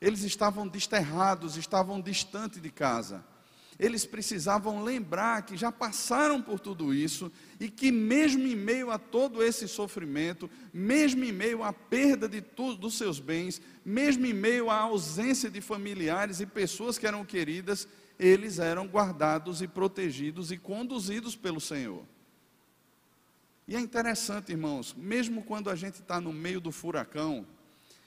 Eles 0.00 0.22
estavam 0.22 0.68
desterrados, 0.68 1.56
estavam 1.56 2.00
distante 2.00 2.60
de 2.60 2.70
casa. 2.70 3.24
Eles 3.78 4.06
precisavam 4.06 4.84
lembrar 4.84 5.42
que 5.42 5.56
já 5.56 5.72
passaram 5.72 6.40
por 6.40 6.60
tudo 6.60 6.94
isso 6.94 7.30
e 7.58 7.68
que, 7.68 7.90
mesmo 7.90 8.46
em 8.46 8.54
meio 8.54 8.90
a 8.90 8.98
todo 8.98 9.42
esse 9.42 9.66
sofrimento, 9.66 10.48
mesmo 10.72 11.24
em 11.24 11.32
meio 11.32 11.62
à 11.62 11.72
perda 11.72 12.28
de 12.28 12.40
tudo 12.40 12.76
dos 12.76 12.96
seus 12.96 13.18
bens, 13.18 13.60
mesmo 13.84 14.26
em 14.26 14.32
meio 14.32 14.70
à 14.70 14.78
ausência 14.78 15.50
de 15.50 15.60
familiares 15.60 16.40
e 16.40 16.46
pessoas 16.46 16.98
que 16.98 17.06
eram 17.06 17.24
queridas, 17.24 17.88
eles 18.18 18.58
eram 18.58 18.86
guardados 18.86 19.60
e 19.60 19.66
protegidos 19.66 20.52
e 20.52 20.56
conduzidos 20.56 21.34
pelo 21.34 21.60
Senhor. 21.60 22.04
E 23.66 23.74
é 23.74 23.80
interessante, 23.80 24.52
irmãos, 24.52 24.94
mesmo 24.96 25.42
quando 25.42 25.70
a 25.70 25.74
gente 25.74 25.94
está 25.94 26.20
no 26.20 26.32
meio 26.32 26.60
do 26.60 26.70
furacão, 26.70 27.46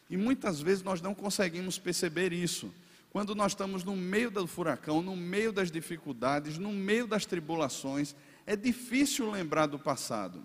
e 0.10 0.16
muitas 0.16 0.62
vezes 0.62 0.84
nós 0.84 1.02
não 1.02 1.14
conseguimos 1.14 1.78
perceber 1.78 2.32
isso. 2.32 2.72
Quando 3.12 3.34
nós 3.34 3.54
estamos 3.54 3.84
no 3.84 3.96
meio 3.96 4.30
do 4.30 4.46
furacão, 4.46 5.02
no 5.02 5.16
meio 5.16 5.52
das 5.52 5.72
dificuldades, 5.72 6.58
no 6.58 6.72
meio 6.72 7.08
das 7.08 7.26
tribulações, 7.26 8.16
é 8.46 8.56
difícil 8.56 9.30
lembrar 9.30 9.66
do 9.66 9.80
passado. 9.80 10.44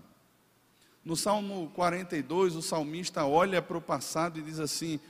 No 1.05 1.17
Salmo 1.17 1.71
42, 1.75 2.55
o 2.55 2.63
salmista 2.63 3.25
olha 3.25 3.61
para 3.61 3.77
o 3.77 3.83
passado 3.83 4.39
e 4.39 4.43
diz 4.43 4.61
assim: 4.61 5.01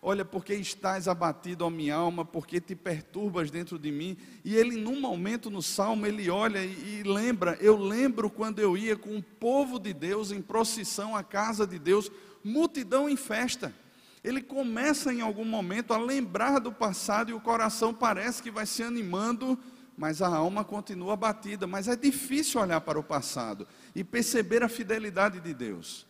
Olha, 0.00 0.24
porque 0.24 0.54
estás 0.54 1.08
abatido, 1.08 1.64
ó 1.64 1.70
minha 1.70 1.96
alma, 1.96 2.24
porque 2.24 2.60
te 2.60 2.76
perturbas 2.76 3.50
dentro 3.50 3.78
de 3.78 3.90
mim. 3.90 4.16
E 4.44 4.54
ele, 4.54 4.76
num 4.76 5.00
momento 5.00 5.50
no 5.50 5.60
salmo, 5.60 6.06
ele 6.06 6.30
olha 6.30 6.64
e, 6.64 7.00
e 7.00 7.02
lembra: 7.02 7.58
Eu 7.60 7.76
lembro 7.76 8.30
quando 8.30 8.60
eu 8.60 8.78
ia 8.78 8.96
com 8.96 9.16
o 9.16 9.22
povo 9.22 9.80
de 9.80 9.92
Deus 9.92 10.30
em 10.30 10.40
procissão 10.40 11.16
à 11.16 11.24
casa 11.24 11.66
de 11.66 11.78
Deus, 11.78 12.10
multidão 12.44 13.08
em 13.08 13.16
festa 13.16 13.74
ele 14.22 14.42
começa 14.42 15.12
em 15.12 15.20
algum 15.22 15.44
momento 15.44 15.94
a 15.94 15.98
lembrar 15.98 16.58
do 16.58 16.70
passado 16.70 17.30
e 17.30 17.34
o 17.34 17.40
coração 17.40 17.94
parece 17.94 18.42
que 18.42 18.50
vai 18.50 18.66
se 18.66 18.82
animando, 18.82 19.58
mas 19.96 20.20
a 20.20 20.28
alma 20.28 20.62
continua 20.62 21.16
batida. 21.16 21.66
Mas 21.66 21.88
é 21.88 21.96
difícil 21.96 22.60
olhar 22.60 22.80
para 22.82 22.98
o 22.98 23.02
passado 23.02 23.66
e 23.94 24.04
perceber 24.04 24.62
a 24.62 24.68
fidelidade 24.68 25.40
de 25.40 25.54
Deus. 25.54 26.06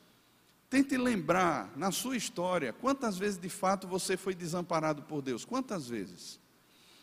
Tente 0.69 0.97
lembrar 0.97 1.73
na 1.77 1.91
sua 1.91 2.17
história 2.17 2.73
quantas 2.73 3.17
vezes 3.17 3.39
de 3.39 3.49
fato 3.49 3.87
você 3.87 4.17
foi 4.17 4.35
desamparado 4.35 5.03
por 5.03 5.23
Deus. 5.23 5.45
Quantas 5.45 5.89
vezes? 5.89 6.41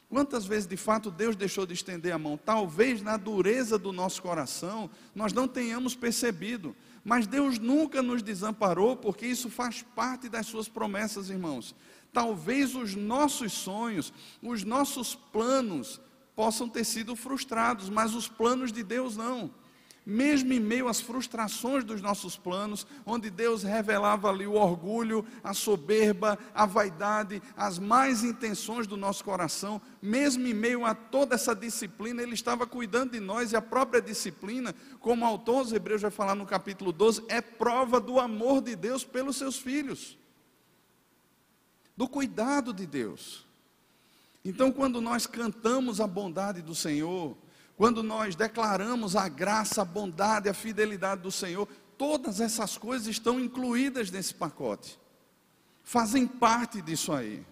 Quantas 0.10 0.46
vezes 0.46 0.66
de 0.66 0.78
fato 0.78 1.12
Deus 1.12 1.36
deixou 1.36 1.66
de 1.66 1.74
estender 1.74 2.14
a 2.14 2.18
mão? 2.18 2.38
Talvez 2.38 3.02
na 3.02 3.18
dureza 3.18 3.78
do 3.78 3.92
nosso 3.92 4.22
coração 4.22 4.90
nós 5.14 5.34
não 5.34 5.50
tenhamos 5.50 5.96
percebido, 5.96 6.74
mas 7.08 7.26
Deus 7.26 7.58
nunca 7.58 8.02
nos 8.02 8.22
desamparou, 8.22 8.98
porque 8.98 9.26
isso 9.26 9.50
faz 9.50 9.82
parte 9.82 10.28
das 10.28 10.46
suas 10.46 10.68
promessas, 10.68 11.30
irmãos. 11.30 11.74
Talvez 12.12 12.76
os 12.76 12.96
nossos 12.96 13.54
sonhos, 13.54 14.12
os 14.44 14.66
nossos 14.66 15.16
planos 15.16 16.02
possam 16.36 16.68
ter 16.68 16.84
sido 16.84 17.16
frustrados, 17.16 17.90
mas 17.90 18.14
os 18.14 18.28
planos 18.28 18.74
de 18.74 18.84
Deus 18.84 19.16
não 19.16 19.50
mesmo 20.10 20.54
em 20.54 20.60
meio 20.62 20.88
às 20.88 21.02
frustrações 21.02 21.84
dos 21.84 22.02
nossos 22.02 22.38
planos, 22.38 22.88
onde 23.06 23.30
Deus 23.30 23.62
revelava 23.62 24.30
ali 24.30 24.48
o 24.48 24.54
orgulho, 24.54 25.26
a 25.44 25.54
soberba, 25.54 26.40
a 26.56 26.66
vaidade, 26.66 27.42
as 27.58 27.78
más 27.78 28.24
intenções 28.24 28.88
do 28.88 28.96
nosso 28.96 29.22
coração, 29.22 29.82
mesmo 30.02 30.48
em 30.48 30.54
meio 30.54 30.86
a 30.86 30.96
toda 30.96 31.36
essa 31.36 31.54
disciplina, 31.54 32.24
Ele 32.24 32.36
estava 32.36 32.66
cuidando 32.66 33.12
de 33.12 33.20
nós 33.20 33.52
e 33.52 33.58
a 33.58 33.62
própria 33.62 34.02
disciplina, 34.02 34.74
como 35.02 35.26
o 35.26 35.28
autor 35.28 35.66
dos 35.66 35.74
Hebreus 35.74 36.02
vai 36.02 36.12
falar 36.12 36.36
no 36.36 36.46
capítulo 36.46 36.94
12, 36.94 37.26
é 37.28 37.42
prova 37.42 38.00
do 38.00 38.18
amor 38.18 38.62
de 38.62 38.78
Deus 38.78 39.04
pelos 39.04 39.36
seus 39.36 39.60
filhos, 39.60 40.18
do 41.98 42.08
cuidado 42.08 42.72
de 42.72 42.86
Deus. 42.86 43.46
Então, 44.46 44.72
quando 44.72 45.02
nós 45.02 45.28
cantamos 45.28 46.00
a 46.00 46.08
bondade 46.08 46.62
do 46.62 46.74
Senhor, 46.74 47.36
quando 47.78 48.02
nós 48.02 48.36
declaramos 48.36 49.16
a 49.16 49.30
graça, 49.30 49.84
a 49.84 49.86
bondade, 49.86 50.50
a 50.50 50.54
fidelidade 50.54 51.22
do 51.22 51.32
Senhor, 51.32 51.68
todas 51.96 52.42
essas 52.42 52.76
coisas 52.76 53.08
estão 53.08 53.40
incluídas 53.40 54.10
nesse 54.10 54.34
pacote, 54.34 55.00
fazem 55.84 56.28
parte 56.28 56.82
disso 56.82 57.14
aí. 57.14 57.46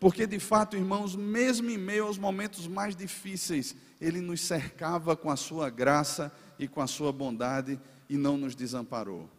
Porque 0.00 0.26
de 0.26 0.40
fato, 0.40 0.76
irmãos, 0.76 1.14
mesmo 1.14 1.70
em 1.70 1.78
meio 1.78 2.06
aos 2.06 2.18
momentos 2.18 2.66
mais 2.66 2.96
difíceis, 2.96 3.76
Ele 4.00 4.20
nos 4.20 4.40
cercava 4.40 5.14
com 5.14 5.30
a 5.30 5.36
Sua 5.36 5.70
graça 5.70 6.32
e 6.58 6.66
com 6.66 6.80
a 6.80 6.88
Sua 6.88 7.12
bondade 7.12 7.80
e 8.08 8.16
não 8.16 8.36
nos 8.36 8.56
desamparou. 8.56 9.30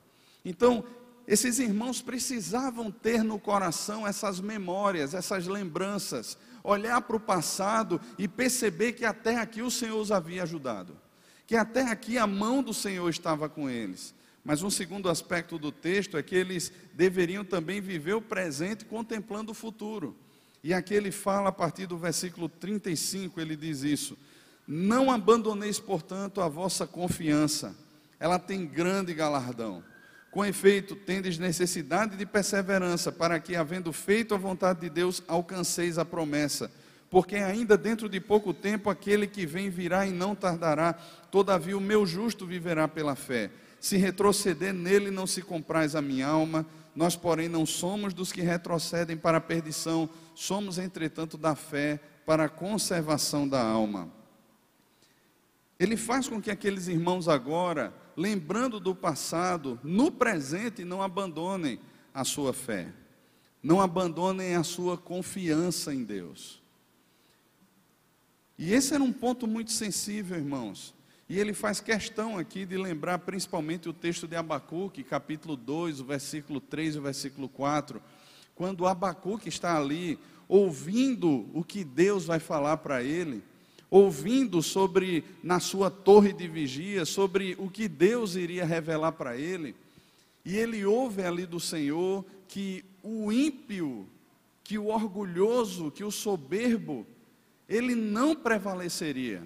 Então, 0.45 0.85
esses 1.27 1.59
irmãos 1.59 2.01
precisavam 2.01 2.89
ter 2.89 3.25
no 3.25 3.37
coração 3.37 4.07
essas 4.07 4.39
memórias, 4.39 5.13
essas 5.13 5.47
lembranças, 5.47 6.37
olhar 6.63 7.01
para 7.01 7.15
o 7.15 7.19
passado 7.19 7.99
e 8.17 8.27
perceber 8.27 8.93
que 8.93 9.03
até 9.03 9.37
aqui 9.37 9.61
o 9.61 9.69
Senhor 9.69 9.99
os 9.99 10.11
havia 10.11 10.43
ajudado, 10.43 10.95
que 11.45 11.55
até 11.55 11.81
aqui 11.81 12.17
a 12.17 12.25
mão 12.25 12.63
do 12.63 12.73
Senhor 12.73 13.09
estava 13.09 13.49
com 13.49 13.69
eles. 13.69 14.15
Mas 14.45 14.61
um 14.61 14.69
segundo 14.69 15.09
aspecto 15.09 15.57
do 15.57 15.71
texto 15.71 16.17
é 16.17 16.23
que 16.23 16.35
eles 16.35 16.71
deveriam 16.93 17.45
também 17.45 17.79
viver 17.79 18.13
o 18.13 18.21
presente 18.21 18.85
contemplando 18.85 19.51
o 19.51 19.55
futuro. 19.55 20.15
E 20.63 20.73
aqui 20.73 20.93
ele 20.93 21.11
fala 21.11 21.49
a 21.49 21.51
partir 21.51 21.85
do 21.85 21.97
versículo 21.97 22.47
35, 22.47 23.39
ele 23.39 23.55
diz 23.55 23.83
isso: 23.83 24.17
Não 24.67 25.11
abandoneis, 25.11 25.79
portanto, 25.79 26.41
a 26.41 26.47
vossa 26.47 26.85
confiança, 26.87 27.75
ela 28.19 28.39
tem 28.39 28.65
grande 28.65 29.13
galardão 29.13 29.83
Com 30.33 30.43
efeito, 30.43 30.95
tendes 30.95 31.37
necessidade 31.37 32.17
de 32.17 32.25
perseverança, 32.25 33.11
para 33.11 33.39
que, 33.39 33.55
havendo 33.55 33.93
feito 33.93 34.33
a 34.33 34.37
vontade 34.37 34.81
de 34.81 34.89
Deus, 34.89 35.21
alcanceis 35.27 35.99
a 35.99 36.03
promessa. 36.03 36.71
Porque 37.07 37.35
ainda 37.35 37.77
dentro 37.77 38.09
de 38.09 38.19
pouco 38.19 38.51
tempo 38.51 38.89
aquele 38.89 39.27
que 39.27 39.45
vem 39.45 39.69
virá 39.69 40.07
e 40.07 40.11
não 40.11 40.33
tardará, 40.33 40.93
todavia 41.29 41.77
o 41.77 41.79
meu 41.79 42.03
justo 42.03 42.47
viverá 42.47 42.87
pela 42.87 43.13
fé. 43.13 43.51
Se 43.79 43.95
retroceder 43.95 44.73
nele, 44.73 45.11
não 45.11 45.27
se 45.27 45.43
compraz 45.43 45.95
a 45.95 46.01
minha 46.01 46.25
alma. 46.25 46.65
Nós, 46.95 47.15
porém, 47.15 47.47
não 47.47 47.63
somos 47.63 48.11
dos 48.11 48.31
que 48.31 48.41
retrocedem 48.41 49.15
para 49.15 49.37
a 49.37 49.41
perdição, 49.41 50.09
somos, 50.33 50.79
entretanto, 50.79 51.37
da 51.37 51.53
fé 51.53 51.99
para 52.25 52.45
a 52.45 52.49
conservação 52.49 53.47
da 53.47 53.61
alma. 53.61 54.11
Ele 55.79 55.95
faz 55.95 56.27
com 56.27 56.41
que 56.41 56.49
aqueles 56.49 56.87
irmãos 56.87 57.27
agora 57.27 57.93
lembrando 58.15 58.79
do 58.79 58.95
passado, 58.95 59.79
no 59.83 60.11
presente 60.11 60.83
não 60.83 61.01
abandonem 61.01 61.79
a 62.13 62.23
sua 62.23 62.53
fé, 62.53 62.93
não 63.61 63.81
abandonem 63.81 64.55
a 64.55 64.63
sua 64.63 64.97
confiança 64.97 65.93
em 65.93 66.03
Deus. 66.03 66.61
E 68.57 68.71
esse 68.71 68.93
era 68.93 69.03
um 69.03 69.11
ponto 69.11 69.47
muito 69.47 69.71
sensível, 69.71 70.37
irmãos. 70.37 70.93
E 71.27 71.39
ele 71.39 71.53
faz 71.53 71.79
questão 71.79 72.37
aqui 72.37 72.65
de 72.65 72.77
lembrar 72.77 73.19
principalmente 73.19 73.89
o 73.89 73.93
texto 73.93 74.27
de 74.27 74.35
Abacuque, 74.35 75.03
capítulo 75.03 75.55
2, 75.55 76.01
o 76.01 76.05
versículo 76.05 76.61
3 76.61 76.95
e 76.95 76.99
o 76.99 77.01
versículo 77.01 77.49
4, 77.49 78.01
quando 78.53 78.85
Abacuque 78.85 79.49
está 79.49 79.77
ali 79.77 80.19
ouvindo 80.47 81.49
o 81.53 81.63
que 81.63 81.83
Deus 81.83 82.25
vai 82.25 82.39
falar 82.39 82.77
para 82.77 83.01
ele 83.01 83.43
ouvindo 83.93 84.63
sobre, 84.63 85.23
na 85.43 85.59
sua 85.59 85.91
torre 85.91 86.33
de 86.33 86.47
vigia, 86.47 87.05
sobre 87.05 87.55
o 87.59 87.69
que 87.69 87.87
Deus 87.87 88.35
iria 88.35 88.65
revelar 88.65 89.11
para 89.11 89.37
ele. 89.37 89.75
E 90.43 90.57
ele 90.57 90.83
ouve 90.83 91.21
ali 91.21 91.45
do 91.45 91.59
Senhor 91.59 92.25
que 92.47 92.83
o 93.03 93.31
ímpio, 93.31 94.07
que 94.63 94.79
o 94.79 94.87
orgulhoso, 94.87 95.91
que 95.91 96.03
o 96.03 96.09
soberbo, 96.09 97.05
ele 97.69 97.93
não 97.93 98.35
prevaleceria, 98.35 99.43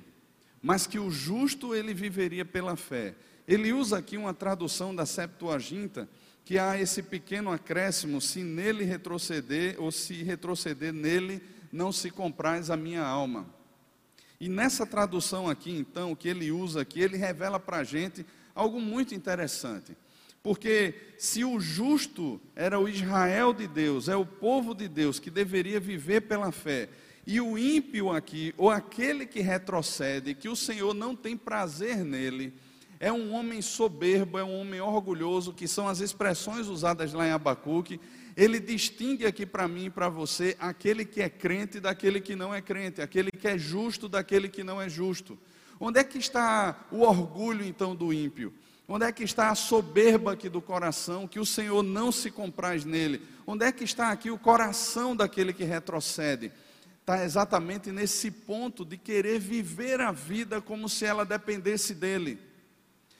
mas 0.61 0.87
que 0.87 0.97
o 0.97 1.11
justo 1.11 1.75
ele 1.75 1.93
viveria 1.93 2.45
pela 2.45 2.77
fé. 2.77 3.15
Ele 3.45 3.73
usa 3.73 3.97
aqui 3.97 4.15
uma 4.15 4.33
tradução 4.33 4.95
da 4.95 5.05
Septuaginta, 5.05 6.07
que 6.45 6.57
há 6.57 6.79
esse 6.79 7.03
pequeno 7.03 7.51
acréscimo: 7.51 8.21
se 8.21 8.43
nele 8.43 8.85
retroceder, 8.85 9.75
ou 9.77 9.91
se 9.91 10.23
retroceder 10.23 10.93
nele, 10.93 11.41
não 11.69 11.91
se 11.91 12.09
compraz 12.09 12.69
a 12.69 12.77
minha 12.77 13.05
alma. 13.05 13.56
E 14.39 14.47
nessa 14.47 14.85
tradução 14.85 15.49
aqui, 15.49 15.71
então, 15.71 16.15
que 16.15 16.27
ele 16.27 16.51
usa 16.51 16.81
aqui, 16.81 16.99
ele 16.99 17.17
revela 17.17 17.59
para 17.59 17.77
a 17.77 17.83
gente 17.83 18.25
algo 18.53 18.79
muito 18.79 19.15
interessante. 19.15 19.95
Porque 20.43 20.93
se 21.17 21.43
o 21.43 21.59
justo 21.59 22.39
era 22.55 22.79
o 22.79 22.87
Israel 22.87 23.53
de 23.53 23.67
Deus, 23.67 24.07
é 24.07 24.15
o 24.15 24.25
povo 24.25 24.73
de 24.73 24.87
Deus 24.87 25.19
que 25.19 25.29
deveria 25.29 25.79
viver 25.79 26.21
pela 26.21 26.51
fé, 26.51 26.89
e 27.25 27.41
o 27.41 27.57
ímpio 27.57 28.09
aqui, 28.09 28.53
ou 28.57 28.69
aquele 28.69 29.25
que 29.25 29.41
retrocede, 29.41 30.33
que 30.33 30.47
o 30.47 30.55
Senhor 30.55 30.93
não 30.93 31.13
tem 31.13 31.35
prazer 31.35 31.97
nele, 31.97 32.53
é 32.99 33.11
um 33.11 33.33
homem 33.33 33.61
soberbo, 33.61 34.37
é 34.37 34.43
um 34.43 34.61
homem 34.61 34.79
orgulhoso, 34.79 35.53
que 35.53 35.67
são 35.67 35.87
as 35.87 35.99
expressões 35.99 36.67
usadas 36.67 37.11
lá 37.11 37.27
em 37.27 37.31
Abacuque, 37.31 37.99
ele 38.37 38.59
distingue 38.59 39.25
aqui 39.25 39.47
para 39.47 39.67
mim 39.67 39.85
e 39.85 39.89
para 39.89 40.09
você 40.09 40.55
aquele 40.59 41.03
que 41.03 41.23
é 41.23 41.27
crente 41.27 41.79
daquele 41.79 42.21
que 42.21 42.35
não 42.35 42.53
é 42.53 42.61
crente, 42.61 43.01
aquele 43.01 43.31
que 43.31 43.47
é 43.47 43.57
justo 43.57 44.07
daquele 44.07 44.47
que 44.47 44.63
não 44.63 44.79
é 44.79 44.87
justo. 44.87 45.39
Onde 45.79 45.99
é 45.99 46.03
que 46.03 46.19
está 46.19 46.85
o 46.91 47.01
orgulho 47.01 47.65
então 47.65 47.95
do 47.95 48.13
ímpio? 48.13 48.53
Onde 48.87 49.05
é 49.05 49.11
que 49.11 49.23
está 49.23 49.49
a 49.49 49.55
soberba 49.55 50.33
aqui 50.33 50.49
do 50.49 50.61
coração, 50.61 51.27
que 51.27 51.39
o 51.39 51.45
Senhor 51.45 51.81
não 51.81 52.11
se 52.11 52.29
compraz 52.29 52.85
nele? 52.85 53.23
Onde 53.45 53.65
é 53.65 53.71
que 53.71 53.83
está 53.83 54.11
aqui 54.11 54.29
o 54.29 54.37
coração 54.37 55.15
daquele 55.15 55.51
que 55.51 55.63
retrocede? 55.63 56.51
Está 57.01 57.23
exatamente 57.23 57.91
nesse 57.91 58.29
ponto 58.29 58.85
de 58.85 58.97
querer 58.97 59.39
viver 59.39 59.99
a 59.99 60.11
vida 60.11 60.61
como 60.61 60.87
se 60.87 61.05
ela 61.05 61.25
dependesse 61.25 61.95
dele. 61.95 62.39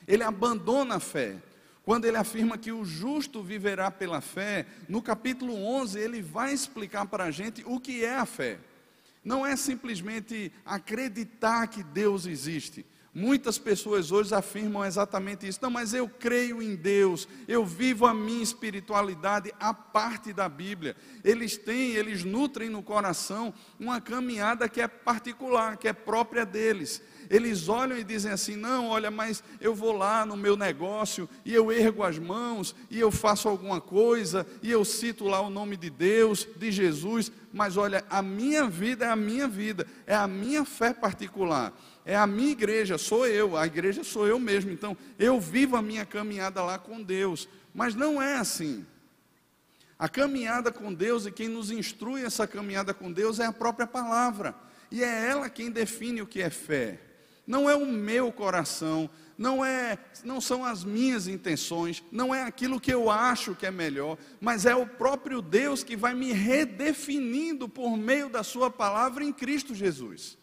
Ele 0.08 0.24
abandona 0.24 0.96
a 0.96 1.00
fé, 1.00 1.38
quando 1.88 2.04
ele 2.04 2.18
afirma 2.18 2.58
que 2.58 2.70
o 2.70 2.84
justo 2.84 3.42
viverá 3.42 3.90
pela 3.90 4.20
fé, 4.20 4.66
no 4.90 5.02
capítulo 5.02 5.56
11 5.56 5.98
ele 5.98 6.22
vai 6.22 6.52
explicar 6.52 7.06
para 7.06 7.24
a 7.24 7.32
gente 7.32 7.64
o 7.66 7.80
que 7.80 8.04
é 8.04 8.14
a 8.14 8.26
fé. 8.26 8.60
Não 9.24 9.46
é 9.46 9.56
simplesmente 9.56 10.52
acreditar 10.66 11.66
que 11.68 11.82
Deus 11.82 12.26
existe. 12.26 12.86
Muitas 13.20 13.58
pessoas 13.58 14.12
hoje 14.12 14.36
afirmam 14.36 14.86
exatamente 14.86 15.48
isso. 15.48 15.58
Não, 15.60 15.72
mas 15.72 15.92
eu 15.92 16.08
creio 16.08 16.62
em 16.62 16.76
Deus, 16.76 17.28
eu 17.48 17.66
vivo 17.66 18.06
a 18.06 18.14
minha 18.14 18.44
espiritualidade 18.44 19.52
a 19.60 19.74
parte 19.74 20.32
da 20.32 20.48
Bíblia. 20.48 20.96
Eles 21.24 21.58
têm, 21.58 21.94
eles 21.94 22.24
nutrem 22.24 22.70
no 22.70 22.84
coração 22.84 23.52
uma 23.80 24.00
caminhada 24.00 24.70
que 24.70 24.80
é 24.80 24.88
particular, 24.88 25.78
que 25.78 25.88
é 25.88 25.94
própria 25.94 26.46
deles 26.46 27.02
eles 27.30 27.68
olham 27.68 27.98
e 27.98 28.04
dizem 28.04 28.32
assim: 28.32 28.56
não, 28.56 28.88
olha, 28.88 29.12
mas 29.12 29.44
eu 29.60 29.74
vou 29.76 29.92
lá 29.92 30.26
no 30.26 30.38
meu 30.38 30.56
negócio 30.56 31.30
e 31.46 31.54
eu 31.54 31.72
ergo 31.72 32.04
as 32.04 32.18
mãos 32.18 32.76
e 32.90 33.00
eu 33.00 33.12
faço 33.12 33.48
alguma 33.48 33.82
coisa 33.82 34.46
e 34.62 34.72
eu 34.72 34.84
cito 34.86 35.26
lá 35.26 35.42
o 35.42 35.50
nome 35.50 35.76
de 35.78 35.90
Deus, 35.90 36.48
de 36.56 36.72
Jesus, 36.72 37.32
mas 37.52 37.78
olha, 37.78 38.06
a 38.10 38.22
minha 38.22 38.68
vida 38.68 39.06
é 39.06 39.10
a 39.10 39.16
minha 39.16 39.48
vida, 39.48 39.86
é 40.06 40.16
a 40.16 40.28
minha 40.28 40.64
fé 40.64 40.94
particular, 40.94 41.74
é 42.08 42.16
a 42.16 42.26
minha 42.26 42.52
igreja, 42.52 42.98
sou 42.98 43.28
eu, 43.28 43.56
a 43.56 43.68
igreja 43.68 44.04
sou 44.04 44.26
eu 44.26 44.40
mesmo, 44.40 44.72
então 44.72 44.98
eu 45.20 45.40
vivo 45.40 45.76
a 45.76 45.82
minha 45.82 46.06
caminhada 46.06 46.64
lá 46.64 46.80
com 46.80 47.04
Deus, 47.04 47.48
mas 47.74 47.94
não 47.94 48.20
é 48.22 48.38
assim. 48.38 48.84
A 50.00 50.10
caminhada 50.10 50.72
com 50.72 50.94
Deus 50.94 51.26
e 51.26 51.32
quem 51.32 51.48
nos 51.48 51.70
instrui 51.70 52.24
essa 52.24 52.48
caminhada 52.48 52.94
com 52.94 53.12
Deus 53.12 53.40
é 53.40 53.46
a 53.46 53.54
própria 53.54 53.86
palavra. 53.86 54.56
E 54.90 55.04
é 55.04 55.28
ela 55.28 55.50
quem 55.50 55.70
define 55.70 56.22
o 56.22 56.28
que 56.28 56.42
é 56.42 56.50
fé 56.50 57.00
não 57.48 57.70
é 57.70 57.76
o 57.76 57.86
meu 57.86 58.30
coração, 58.30 59.10
não 59.38 59.64
é, 59.64 59.98
não 60.26 60.42
são 60.42 60.66
as 60.66 60.84
minhas 60.84 61.28
intenções, 61.28 62.04
não 62.12 62.36
é 62.36 62.44
aquilo 62.44 62.82
que 62.82 62.94
eu 62.94 63.10
acho 63.10 63.56
que 63.56 63.66
é 63.66 63.72
melhor, 63.72 64.18
mas 64.42 64.66
é 64.66 64.76
o 64.76 64.86
próprio 64.86 65.42
Deus 65.42 65.84
que 65.84 65.96
vai 65.96 66.14
me 66.14 66.34
redefinindo 66.34 67.70
por 67.70 67.96
meio 67.96 68.28
da 68.28 68.44
sua 68.44 68.70
palavra 68.70 69.24
em 69.24 69.32
Cristo 69.32 69.74
Jesus. 69.74 70.38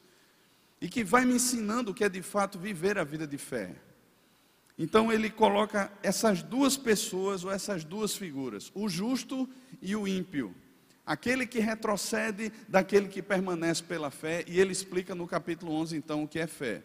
E 0.85 0.89
que 0.91 1.03
vai 1.03 1.25
me 1.25 1.33
ensinando 1.33 1.93
o 1.93 1.95
que 1.95 2.05
é 2.05 2.11
de 2.11 2.21
fato 2.21 2.59
viver 2.59 2.99
a 2.99 3.05
vida 3.05 3.27
de 3.27 3.39
fé. 3.39 3.75
Então 4.79 5.11
ele 5.11 5.31
coloca 5.31 5.91
essas 6.03 6.43
duas 6.43 6.77
pessoas 6.77 7.43
ou 7.43 7.51
essas 7.51 7.85
duas 7.85 8.15
figuras, 8.15 8.71
o 8.75 8.87
justo 8.87 9.49
e 9.81 9.97
o 9.97 10.07
ímpio. 10.07 10.55
Aquele 11.07 11.47
que 11.47 11.59
retrocede 11.59 12.53
daquele 12.69 13.09
que 13.09 13.23
permanece 13.23 13.83
pela 13.83 14.11
fé, 14.11 14.45
e 14.47 14.61
ele 14.61 14.73
explica 14.73 15.15
no 15.15 15.27
capítulo 15.27 15.73
11 15.73 15.97
então 15.97 16.23
o 16.23 16.29
que 16.29 16.39
é 16.39 16.47
fé. 16.47 16.83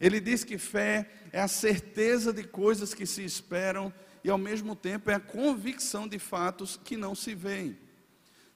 Ele 0.00 0.18
diz 0.18 0.44
que 0.44 0.56
fé 0.56 1.10
é 1.30 1.42
a 1.42 1.46
certeza 1.46 2.32
de 2.32 2.44
coisas 2.44 2.94
que 2.94 3.04
se 3.04 3.22
esperam 3.22 3.92
e 4.24 4.30
ao 4.30 4.38
mesmo 4.38 4.74
tempo 4.74 5.10
é 5.10 5.14
a 5.14 5.20
convicção 5.20 6.08
de 6.08 6.18
fatos 6.18 6.80
que 6.82 6.96
não 6.96 7.14
se 7.14 7.34
veem. 7.34 7.76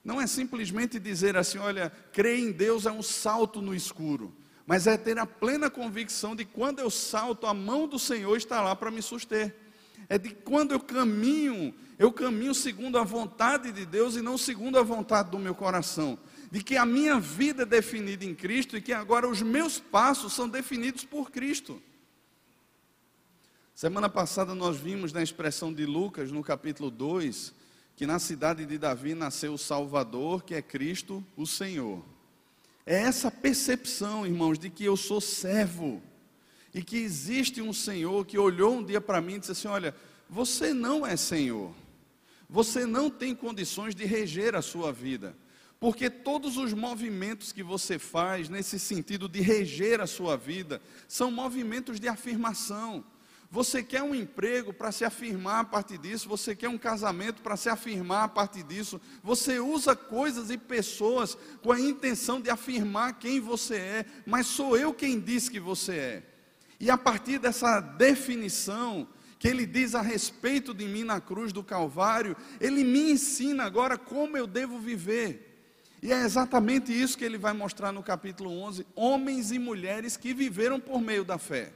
Não 0.02 0.18
é 0.18 0.26
simplesmente 0.26 0.98
dizer 0.98 1.36
assim, 1.36 1.58
olha, 1.58 1.92
crer 2.14 2.38
em 2.38 2.50
Deus 2.50 2.86
é 2.86 2.90
um 2.90 3.02
salto 3.02 3.60
no 3.60 3.74
escuro, 3.74 4.34
mas 4.66 4.86
é 4.86 4.96
ter 4.96 5.18
a 5.18 5.24
plena 5.24 5.70
convicção 5.70 6.34
de 6.34 6.44
quando 6.44 6.80
eu 6.80 6.90
salto, 6.90 7.46
a 7.46 7.54
mão 7.54 7.86
do 7.86 7.98
Senhor 7.98 8.36
está 8.36 8.60
lá 8.60 8.74
para 8.74 8.90
me 8.90 9.00
suster. 9.00 9.54
É 10.08 10.18
de 10.18 10.30
quando 10.30 10.72
eu 10.72 10.80
caminho, 10.80 11.74
eu 11.98 12.12
caminho 12.12 12.54
segundo 12.54 12.98
a 12.98 13.04
vontade 13.04 13.72
de 13.72 13.86
Deus 13.86 14.16
e 14.16 14.22
não 14.22 14.36
segundo 14.36 14.78
a 14.78 14.82
vontade 14.82 15.30
do 15.30 15.38
meu 15.38 15.54
coração 15.54 16.18
de 16.50 16.62
que 16.62 16.76
a 16.76 16.86
minha 16.86 17.18
vida 17.18 17.62
é 17.62 17.66
definida 17.66 18.24
em 18.24 18.34
Cristo 18.34 18.76
e 18.76 18.80
que 18.80 18.92
agora 18.92 19.28
os 19.28 19.42
meus 19.42 19.78
passos 19.78 20.32
são 20.32 20.48
definidos 20.48 21.04
por 21.04 21.30
Cristo. 21.30 21.82
Semana 23.74 24.08
passada 24.08 24.54
nós 24.54 24.78
vimos 24.78 25.12
na 25.12 25.22
expressão 25.22 25.72
de 25.72 25.84
Lucas, 25.84 26.32
no 26.32 26.42
capítulo 26.42 26.90
2, 26.90 27.52
que 27.94 28.06
na 28.06 28.18
cidade 28.18 28.64
de 28.64 28.78
Davi 28.78 29.14
nasceu 29.14 29.52
o 29.52 29.58
Salvador, 29.58 30.44
que 30.44 30.54
é 30.54 30.62
Cristo, 30.62 31.24
o 31.36 31.46
Senhor. 31.46 32.02
É 32.86 33.02
essa 33.02 33.32
percepção, 33.32 34.24
irmãos, 34.24 34.60
de 34.60 34.70
que 34.70 34.84
eu 34.84 34.96
sou 34.96 35.20
servo 35.20 36.00
e 36.72 36.80
que 36.80 36.96
existe 36.96 37.60
um 37.60 37.72
Senhor 37.72 38.24
que 38.24 38.38
olhou 38.38 38.76
um 38.76 38.84
dia 38.84 39.00
para 39.00 39.20
mim 39.20 39.34
e 39.34 39.38
disse 39.40 39.52
assim: 39.52 39.66
Olha, 39.66 39.92
você 40.30 40.72
não 40.72 41.04
é 41.04 41.16
Senhor, 41.16 41.74
você 42.48 42.86
não 42.86 43.10
tem 43.10 43.34
condições 43.34 43.92
de 43.92 44.04
reger 44.04 44.54
a 44.54 44.62
sua 44.62 44.92
vida. 44.92 45.36
Porque 45.80 46.08
todos 46.08 46.56
os 46.56 46.72
movimentos 46.72 47.52
que 47.52 47.62
você 47.62 47.98
faz 47.98 48.48
nesse 48.48 48.78
sentido 48.78 49.28
de 49.28 49.40
reger 49.40 50.00
a 50.00 50.06
sua 50.06 50.36
vida 50.36 50.80
são 51.08 51.30
movimentos 51.30 52.00
de 52.00 52.08
afirmação. 52.08 53.04
Você 53.50 53.82
quer 53.82 54.02
um 54.02 54.14
emprego 54.14 54.72
para 54.72 54.90
se 54.90 55.04
afirmar 55.04 55.60
a 55.60 55.64
partir 55.64 55.98
disso, 55.98 56.28
você 56.28 56.54
quer 56.54 56.68
um 56.68 56.78
casamento 56.78 57.42
para 57.42 57.56
se 57.56 57.68
afirmar 57.68 58.24
a 58.24 58.28
partir 58.28 58.64
disso, 58.64 59.00
você 59.22 59.60
usa 59.60 59.94
coisas 59.94 60.50
e 60.50 60.58
pessoas 60.58 61.36
com 61.62 61.70
a 61.70 61.80
intenção 61.80 62.40
de 62.40 62.50
afirmar 62.50 63.18
quem 63.18 63.40
você 63.40 63.76
é, 63.76 64.06
mas 64.26 64.46
sou 64.46 64.76
eu 64.76 64.92
quem 64.92 65.20
diz 65.20 65.48
que 65.48 65.60
você 65.60 65.92
é. 65.92 66.22
E 66.80 66.90
a 66.90 66.98
partir 66.98 67.38
dessa 67.38 67.80
definição, 67.80 69.08
que 69.38 69.48
ele 69.48 69.66
diz 69.66 69.94
a 69.94 70.02
respeito 70.02 70.74
de 70.74 70.86
mim 70.86 71.04
na 71.04 71.20
cruz 71.20 71.52
do 71.52 71.62
Calvário, 71.62 72.36
ele 72.60 72.82
me 72.82 73.12
ensina 73.12 73.64
agora 73.64 73.96
como 73.96 74.36
eu 74.36 74.46
devo 74.46 74.78
viver. 74.78 75.46
E 76.02 76.12
é 76.12 76.20
exatamente 76.22 76.92
isso 76.92 77.16
que 77.16 77.24
ele 77.24 77.38
vai 77.38 77.52
mostrar 77.52 77.92
no 77.92 78.02
capítulo 78.02 78.50
11: 78.50 78.86
homens 78.94 79.50
e 79.50 79.58
mulheres 79.58 80.16
que 80.16 80.34
viveram 80.34 80.78
por 80.78 81.00
meio 81.00 81.24
da 81.24 81.38
fé. 81.38 81.72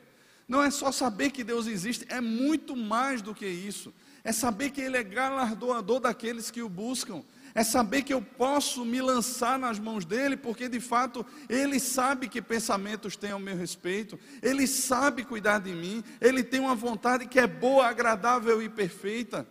Não 0.51 0.61
é 0.61 0.69
só 0.69 0.91
saber 0.91 1.31
que 1.31 1.45
Deus 1.45 1.69
existe, 1.69 2.05
é 2.09 2.21
muito 2.21 2.75
mais 2.75 3.23
do 3.23 3.33
que 3.33 3.47
isso. 3.47 3.95
É 4.25 4.33
saber 4.33 4.71
que 4.71 4.81
Ele 4.81 4.97
é 4.97 5.03
galardoador 5.05 6.01
daqueles 6.01 6.51
que 6.51 6.61
o 6.61 6.69
buscam. 6.69 7.23
É 7.55 7.63
saber 7.63 8.03
que 8.03 8.13
eu 8.13 8.21
posso 8.21 8.85
me 8.85 9.01
lançar 9.01 9.61
nas 9.61 9.79
mãos 9.79 10.05
dele, 10.05 10.37
porque 10.37 10.69
de 10.69 10.81
fato 10.81 11.25
ele 11.49 11.79
sabe 11.79 12.29
que 12.29 12.43
pensamentos 12.43 13.17
tem 13.17 13.31
ao 13.31 13.39
meu 13.39 13.57
respeito, 13.57 14.19
ele 14.43 14.67
sabe 14.67 15.25
cuidar 15.25 15.61
de 15.61 15.73
mim, 15.73 16.03
ele 16.21 16.43
tem 16.43 16.59
uma 16.59 16.75
vontade 16.75 17.27
que 17.27 17.39
é 17.39 17.47
boa, 17.47 17.87
agradável 17.87 18.61
e 18.61 18.69
perfeita. 18.69 19.47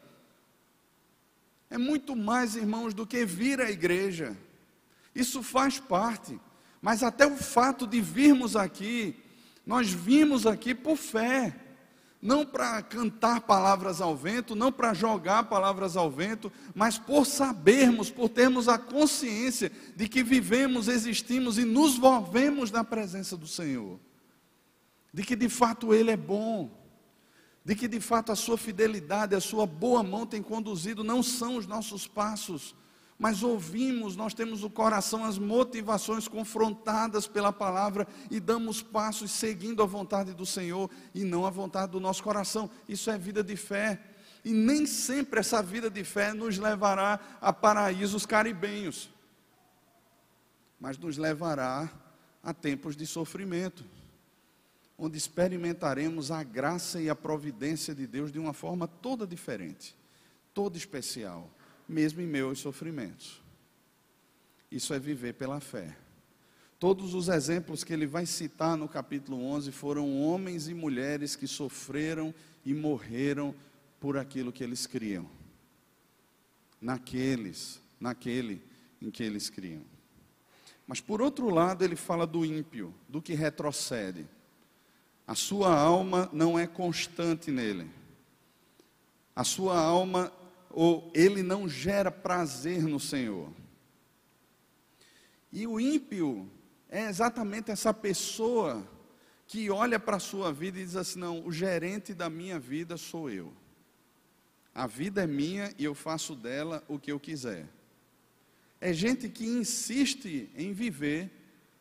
É 1.70 1.78
muito 1.78 2.14
mais, 2.14 2.58
irmãos, 2.58 2.94
do 2.94 3.08
que 3.08 3.26
vir 3.26 3.62
à 3.62 3.72
igreja. 3.72 4.36
Isso 5.16 5.42
faz 5.44 5.80
parte. 5.80 6.38
Mas 6.82 7.04
até 7.04 7.26
o 7.26 7.38
fato 7.38 7.88
de 7.88 8.02
virmos 8.02 8.58
aqui, 8.58 9.16
nós 9.70 9.92
vimos 9.92 10.48
aqui 10.48 10.74
por 10.74 10.98
fé. 10.98 11.56
Não 12.20 12.44
para 12.44 12.82
cantar 12.82 13.42
palavras 13.42 14.02
ao 14.02 14.18
vento, 14.18 14.56
não 14.56 14.72
para 14.72 14.96
jogar 14.96 15.44
palavras 15.44 15.96
ao 15.96 16.10
vento, 16.10 16.52
mas 16.74 16.98
por 16.98 17.24
sabermos, 17.24 18.10
por 18.10 18.30
termos 18.30 18.68
a 18.68 18.80
consciência 18.80 19.72
de 19.96 20.10
que 20.10 20.24
vivemos, 20.24 20.88
existimos 20.88 21.60
e 21.60 21.66
nos 21.66 22.00
movemos 22.00 22.72
na 22.72 22.84
presença 22.84 23.38
do 23.38 23.46
Senhor. 23.46 24.00
De 25.14 25.22
que 25.22 25.36
de 25.36 25.48
fato 25.48 25.94
Ele 25.94 26.10
é 26.10 26.18
bom, 26.18 26.72
de 27.64 27.76
que 27.76 27.88
de 27.88 28.00
fato 28.00 28.32
a 28.32 28.36
sua 28.36 28.58
fidelidade, 28.58 29.36
a 29.36 29.40
sua 29.40 29.68
boa 29.68 30.02
mão 30.02 30.26
tem 30.26 30.42
conduzido, 30.42 31.04
não 31.04 31.22
são 31.22 31.58
os 31.58 31.68
nossos 31.68 32.08
passos, 32.08 32.74
mas 33.20 33.44
ouvimos, 33.44 34.16
nós 34.16 34.34
temos 34.34 34.64
o 34.64 34.70
coração, 34.70 35.26
as 35.26 35.38
motivações 35.38 36.26
confrontadas 36.26 37.28
pela 37.28 37.52
palavra 37.52 38.08
e 38.32 38.40
damos 38.40 38.82
passos 38.82 39.32
seguindo 39.32 39.84
a 39.84 39.86
vontade 39.86 40.34
do 40.34 40.46
Senhor 40.46 40.90
e 41.14 41.26
não 41.26 41.46
a 41.46 41.50
vontade 41.50 41.92
do 41.92 42.00
nosso 42.00 42.24
coração. 42.24 42.72
Isso 42.88 43.12
é 43.12 43.18
vida 43.18 43.44
de 43.44 43.58
fé. 43.58 44.02
E 44.46 44.54
nem 44.54 44.86
sempre 44.86 45.42
essa 45.42 45.62
vida 45.62 45.90
de 45.90 46.02
fé 46.06 46.32
nos 46.34 46.58
levará 46.58 47.20
a 47.42 47.52
paraísos 47.52 48.26
caribenhos, 48.26 49.10
mas 50.80 50.98
nos 50.98 51.18
levará 51.18 51.92
a 52.42 52.54
tempos 52.54 52.96
de 52.96 53.06
sofrimento, 53.06 53.84
onde 54.98 55.18
experimentaremos 55.18 56.32
a 56.32 56.42
graça 56.42 57.02
e 57.02 57.10
a 57.10 57.16
providência 57.16 57.94
de 57.94 58.08
Deus 58.08 58.32
de 58.32 58.40
uma 58.40 58.54
forma 58.54 58.88
toda 58.88 59.28
diferente, 59.28 59.94
toda 60.54 60.78
especial 60.78 61.52
mesmo 61.90 62.22
em 62.22 62.28
meus 62.28 62.60
sofrimentos. 62.60 63.42
Isso 64.72 64.94
é 64.94 65.00
viver 65.00 65.34
pela 65.34 65.60
fé. 65.60 65.98
Todos 66.80 67.14
os 67.14 67.28
exemplos 67.28 67.84
que 67.84 67.92
ele 67.92 68.06
vai 68.06 68.26
citar 68.26 68.78
no 68.78 68.88
capítulo 68.88 69.44
11 69.44 69.72
foram 69.72 70.22
homens 70.22 70.70
e 70.70 70.74
mulheres 70.74 71.36
que 71.36 71.48
sofreram 71.48 72.34
e 72.64 72.74
morreram 72.74 73.54
por 74.00 74.18
aquilo 74.18 74.54
que 74.54 74.64
eles 74.64 74.86
criam. 74.86 75.30
Naqueles, 76.80 77.82
naquele 78.00 78.62
em 79.02 79.10
que 79.10 79.24
eles 79.24 79.50
criam. 79.50 79.82
Mas 80.88 81.02
por 81.02 81.22
outro 81.22 81.50
lado, 81.50 81.84
ele 81.84 81.96
fala 81.96 82.26
do 82.26 82.46
ímpio, 82.46 82.94
do 83.08 83.22
que 83.22 83.34
retrocede. 83.34 84.26
A 85.28 85.36
sua 85.36 85.76
alma 85.76 86.30
não 86.32 86.58
é 86.58 86.66
constante 86.66 87.52
nele. 87.52 87.90
A 89.36 89.44
sua 89.44 89.78
alma 89.80 90.32
ou 90.70 91.12
ele 91.16 91.42
não 91.42 91.68
gera 91.68 92.12
prazer 92.12 92.84
no 92.84 93.00
Senhor. 93.00 93.52
E 95.52 95.66
o 95.66 95.80
ímpio 95.80 96.50
é 96.90 97.10
exatamente 97.10 97.72
essa 97.72 97.94
pessoa 97.94 98.88
que 99.48 99.70
olha 99.70 100.00
para 100.00 100.18
a 100.18 100.20
sua 100.20 100.54
vida 100.54 100.80
e 100.80 100.86
diz 100.86 100.96
assim: 100.96 101.20
não, 101.20 101.46
o 101.46 101.52
gerente 101.52 102.14
da 102.14 102.30
minha 102.30 102.60
vida 102.60 102.98
sou 102.98 103.30
eu. 103.30 103.52
A 104.74 104.86
vida 104.86 105.24
é 105.24 105.28
minha 105.28 105.74
e 105.78 105.84
eu 105.84 105.96
faço 105.96 106.36
dela 106.36 106.84
o 106.88 107.00
que 107.00 107.12
eu 107.12 107.20
quiser. 107.20 107.68
É 108.80 108.94
gente 108.94 109.28
que 109.28 109.46
insiste 109.46 110.50
em 110.56 110.72
viver 110.72 111.32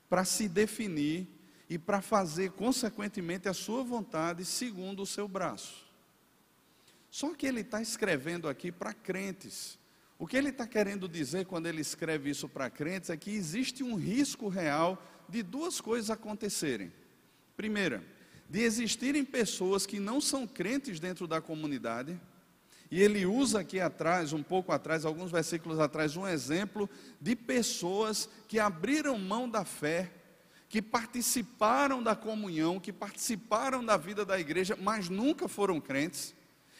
para 0.08 0.24
se 0.24 0.48
definir 0.48 1.28
e 1.68 1.78
para 1.78 2.00
fazer, 2.00 2.52
consequentemente, 2.52 3.48
a 3.48 3.54
sua 3.54 3.84
vontade 3.84 4.44
segundo 4.44 5.02
o 5.02 5.06
seu 5.06 5.28
braço. 5.28 5.87
Só 7.18 7.34
que 7.34 7.48
ele 7.48 7.62
está 7.62 7.82
escrevendo 7.82 8.48
aqui 8.48 8.70
para 8.70 8.94
crentes. 8.94 9.76
O 10.16 10.24
que 10.24 10.36
ele 10.36 10.50
está 10.50 10.68
querendo 10.68 11.08
dizer 11.08 11.46
quando 11.46 11.66
ele 11.66 11.80
escreve 11.80 12.30
isso 12.30 12.48
para 12.48 12.70
crentes 12.70 13.10
é 13.10 13.16
que 13.16 13.32
existe 13.32 13.82
um 13.82 13.96
risco 13.96 14.46
real 14.46 15.02
de 15.28 15.42
duas 15.42 15.80
coisas 15.80 16.10
acontecerem. 16.10 16.92
Primeira, 17.56 18.04
de 18.48 18.60
existirem 18.60 19.24
pessoas 19.24 19.84
que 19.84 19.98
não 19.98 20.20
são 20.20 20.46
crentes 20.46 21.00
dentro 21.00 21.26
da 21.26 21.40
comunidade, 21.40 22.16
e 22.88 23.02
ele 23.02 23.26
usa 23.26 23.58
aqui 23.62 23.80
atrás, 23.80 24.32
um 24.32 24.44
pouco 24.44 24.70
atrás, 24.70 25.04
alguns 25.04 25.32
versículos 25.32 25.80
atrás, 25.80 26.16
um 26.16 26.24
exemplo 26.24 26.88
de 27.20 27.34
pessoas 27.34 28.28
que 28.46 28.60
abriram 28.60 29.18
mão 29.18 29.50
da 29.50 29.64
fé, 29.64 30.08
que 30.68 30.80
participaram 30.80 32.00
da 32.00 32.14
comunhão, 32.14 32.78
que 32.78 32.92
participaram 32.92 33.84
da 33.84 33.96
vida 33.96 34.24
da 34.24 34.38
igreja, 34.38 34.78
mas 34.80 35.08
nunca 35.08 35.48
foram 35.48 35.80
crentes 35.80 36.37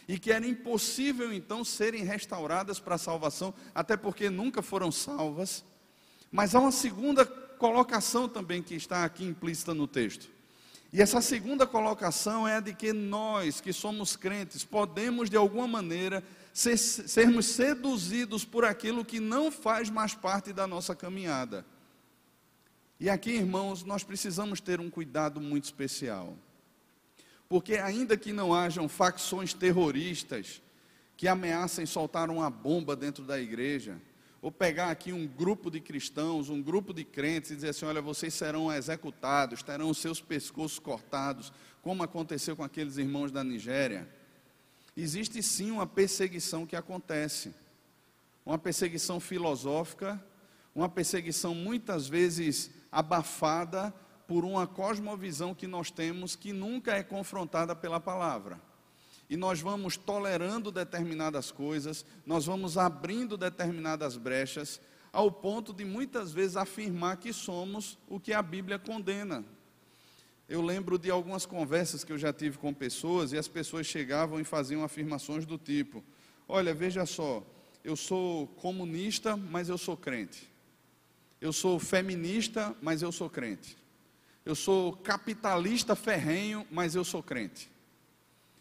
e 0.08 0.18
que 0.18 0.32
era 0.32 0.46
impossível 0.46 1.30
então 1.30 1.62
serem 1.62 2.02
restauradas 2.02 2.80
para 2.80 2.94
a 2.94 2.98
salvação, 2.98 3.52
até 3.74 3.94
porque 3.94 4.30
nunca 4.30 4.62
foram 4.62 4.90
salvas. 4.90 5.62
Mas 6.32 6.54
há 6.54 6.60
uma 6.60 6.72
segunda 6.72 7.26
colocação 7.26 8.26
também 8.26 8.62
que 8.62 8.74
está 8.74 9.04
aqui 9.04 9.24
implícita 9.24 9.74
no 9.74 9.86
texto. 9.86 10.30
E 10.90 11.02
essa 11.02 11.20
segunda 11.20 11.66
colocação 11.66 12.48
é 12.48 12.56
a 12.56 12.60
de 12.60 12.72
que 12.72 12.94
nós, 12.94 13.60
que 13.60 13.74
somos 13.74 14.16
crentes, 14.16 14.64
podemos 14.64 15.28
de 15.28 15.36
alguma 15.36 15.68
maneira 15.68 16.24
ser, 16.54 16.78
sermos 16.78 17.44
seduzidos 17.44 18.42
por 18.46 18.64
aquilo 18.64 19.04
que 19.04 19.20
não 19.20 19.52
faz 19.52 19.90
mais 19.90 20.14
parte 20.14 20.54
da 20.54 20.66
nossa 20.66 20.96
caminhada. 20.96 21.66
E 22.98 23.10
aqui, 23.10 23.32
irmãos, 23.32 23.84
nós 23.84 24.02
precisamos 24.02 24.58
ter 24.60 24.80
um 24.80 24.88
cuidado 24.88 25.38
muito 25.38 25.64
especial. 25.64 26.34
Porque, 27.48 27.76
ainda 27.76 28.16
que 28.16 28.32
não 28.32 28.52
hajam 28.52 28.88
facções 28.88 29.54
terroristas 29.54 30.60
que 31.16 31.26
ameacem 31.26 31.86
soltar 31.86 32.30
uma 32.30 32.50
bomba 32.50 32.94
dentro 32.94 33.24
da 33.24 33.40
igreja, 33.40 33.98
ou 34.40 34.52
pegar 34.52 34.90
aqui 34.90 35.12
um 35.12 35.26
grupo 35.26 35.70
de 35.70 35.80
cristãos, 35.80 36.48
um 36.48 36.62
grupo 36.62 36.94
de 36.94 37.04
crentes 37.04 37.50
e 37.50 37.54
dizer 37.54 37.70
assim: 37.70 37.86
olha, 37.86 38.00
vocês 38.00 38.34
serão 38.34 38.72
executados, 38.72 39.62
terão 39.62 39.90
os 39.90 39.98
seus 39.98 40.20
pescoços 40.20 40.78
cortados, 40.78 41.52
como 41.82 42.02
aconteceu 42.02 42.54
com 42.54 42.62
aqueles 42.62 42.98
irmãos 42.98 43.32
da 43.32 43.42
Nigéria. 43.42 44.08
Existe 44.96 45.42
sim 45.42 45.70
uma 45.70 45.86
perseguição 45.86 46.66
que 46.66 46.76
acontece, 46.76 47.52
uma 48.44 48.58
perseguição 48.58 49.18
filosófica, 49.18 50.22
uma 50.74 50.88
perseguição 50.88 51.54
muitas 51.54 52.06
vezes 52.08 52.70
abafada 52.92 53.92
por 54.28 54.44
uma 54.44 54.66
cosmovisão 54.66 55.54
que 55.54 55.66
nós 55.66 55.90
temos 55.90 56.36
que 56.36 56.52
nunca 56.52 56.92
é 56.92 57.02
confrontada 57.02 57.74
pela 57.74 57.98
palavra. 57.98 58.60
E 59.28 59.38
nós 59.38 59.58
vamos 59.58 59.96
tolerando 59.96 60.70
determinadas 60.70 61.50
coisas, 61.50 62.04
nós 62.26 62.44
vamos 62.44 62.76
abrindo 62.76 63.38
determinadas 63.38 64.18
brechas, 64.18 64.80
ao 65.10 65.32
ponto 65.32 65.72
de 65.72 65.82
muitas 65.82 66.30
vezes 66.30 66.58
afirmar 66.58 67.16
que 67.16 67.32
somos 67.32 67.98
o 68.06 68.20
que 68.20 68.34
a 68.34 68.42
Bíblia 68.42 68.78
condena. 68.78 69.42
Eu 70.46 70.60
lembro 70.60 70.98
de 70.98 71.10
algumas 71.10 71.46
conversas 71.46 72.04
que 72.04 72.12
eu 72.12 72.18
já 72.18 72.32
tive 72.32 72.58
com 72.58 72.72
pessoas 72.72 73.32
e 73.32 73.38
as 73.38 73.48
pessoas 73.48 73.86
chegavam 73.86 74.38
e 74.38 74.44
faziam 74.44 74.84
afirmações 74.84 75.46
do 75.46 75.56
tipo: 75.56 76.04
Olha, 76.46 76.74
veja 76.74 77.06
só, 77.06 77.42
eu 77.82 77.96
sou 77.96 78.46
comunista, 78.46 79.38
mas 79.38 79.70
eu 79.70 79.78
sou 79.78 79.96
crente. 79.96 80.50
Eu 81.40 81.52
sou 81.52 81.78
feminista, 81.78 82.76
mas 82.82 83.00
eu 83.00 83.10
sou 83.10 83.30
crente. 83.30 83.78
Eu 84.48 84.54
sou 84.54 84.96
capitalista 84.96 85.94
ferrenho, 85.94 86.66
mas 86.70 86.94
eu 86.94 87.04
sou 87.04 87.22
crente. 87.22 87.70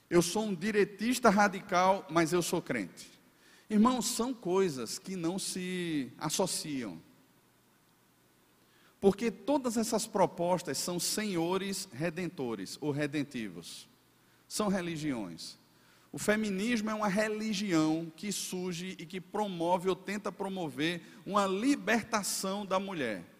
Eu 0.09 0.21
sou 0.21 0.43
um 0.43 0.53
diretista 0.53 1.29
radical, 1.29 2.05
mas 2.09 2.33
eu 2.33 2.41
sou 2.41 2.61
crente. 2.61 3.09
Irmãos, 3.69 4.07
são 4.07 4.33
coisas 4.33 4.99
que 4.99 5.15
não 5.15 5.39
se 5.39 6.11
associam. 6.17 7.01
Porque 8.99 9.31
todas 9.31 9.77
essas 9.77 10.05
propostas 10.05 10.77
são 10.77 10.99
senhores 10.99 11.87
redentores 11.93 12.77
ou 12.81 12.91
redentivos. 12.91 13.87
São 14.45 14.67
religiões. 14.67 15.57
O 16.11 16.19
feminismo 16.19 16.89
é 16.89 16.93
uma 16.93 17.07
religião 17.07 18.11
que 18.13 18.29
surge 18.29 18.97
e 18.99 19.05
que 19.05 19.21
promove 19.21 19.87
ou 19.87 19.95
tenta 19.95 20.33
promover 20.33 21.01
uma 21.25 21.47
libertação 21.47 22.65
da 22.65 22.77
mulher. 22.77 23.36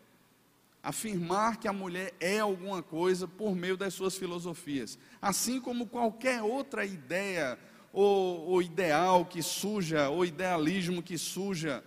Afirmar 0.82 1.58
que 1.58 1.68
a 1.68 1.74
mulher 1.74 2.14
é 2.20 2.40
alguma 2.40 2.82
coisa 2.82 3.28
por 3.28 3.56
meio 3.56 3.76
das 3.76 3.94
suas 3.94 4.16
filosofias, 4.16 4.98
assim 5.22 5.60
como 5.60 5.88
qualquer 5.88 6.42
outra 6.42 6.86
ideia 6.86 7.58
ou, 7.92 8.48
ou 8.48 8.62
ideal 8.62 9.26
que 9.26 9.42
suja, 9.42 10.10
ou 10.10 10.24
idealismo 10.24 11.02
que 11.02 11.18
suja, 11.18 11.84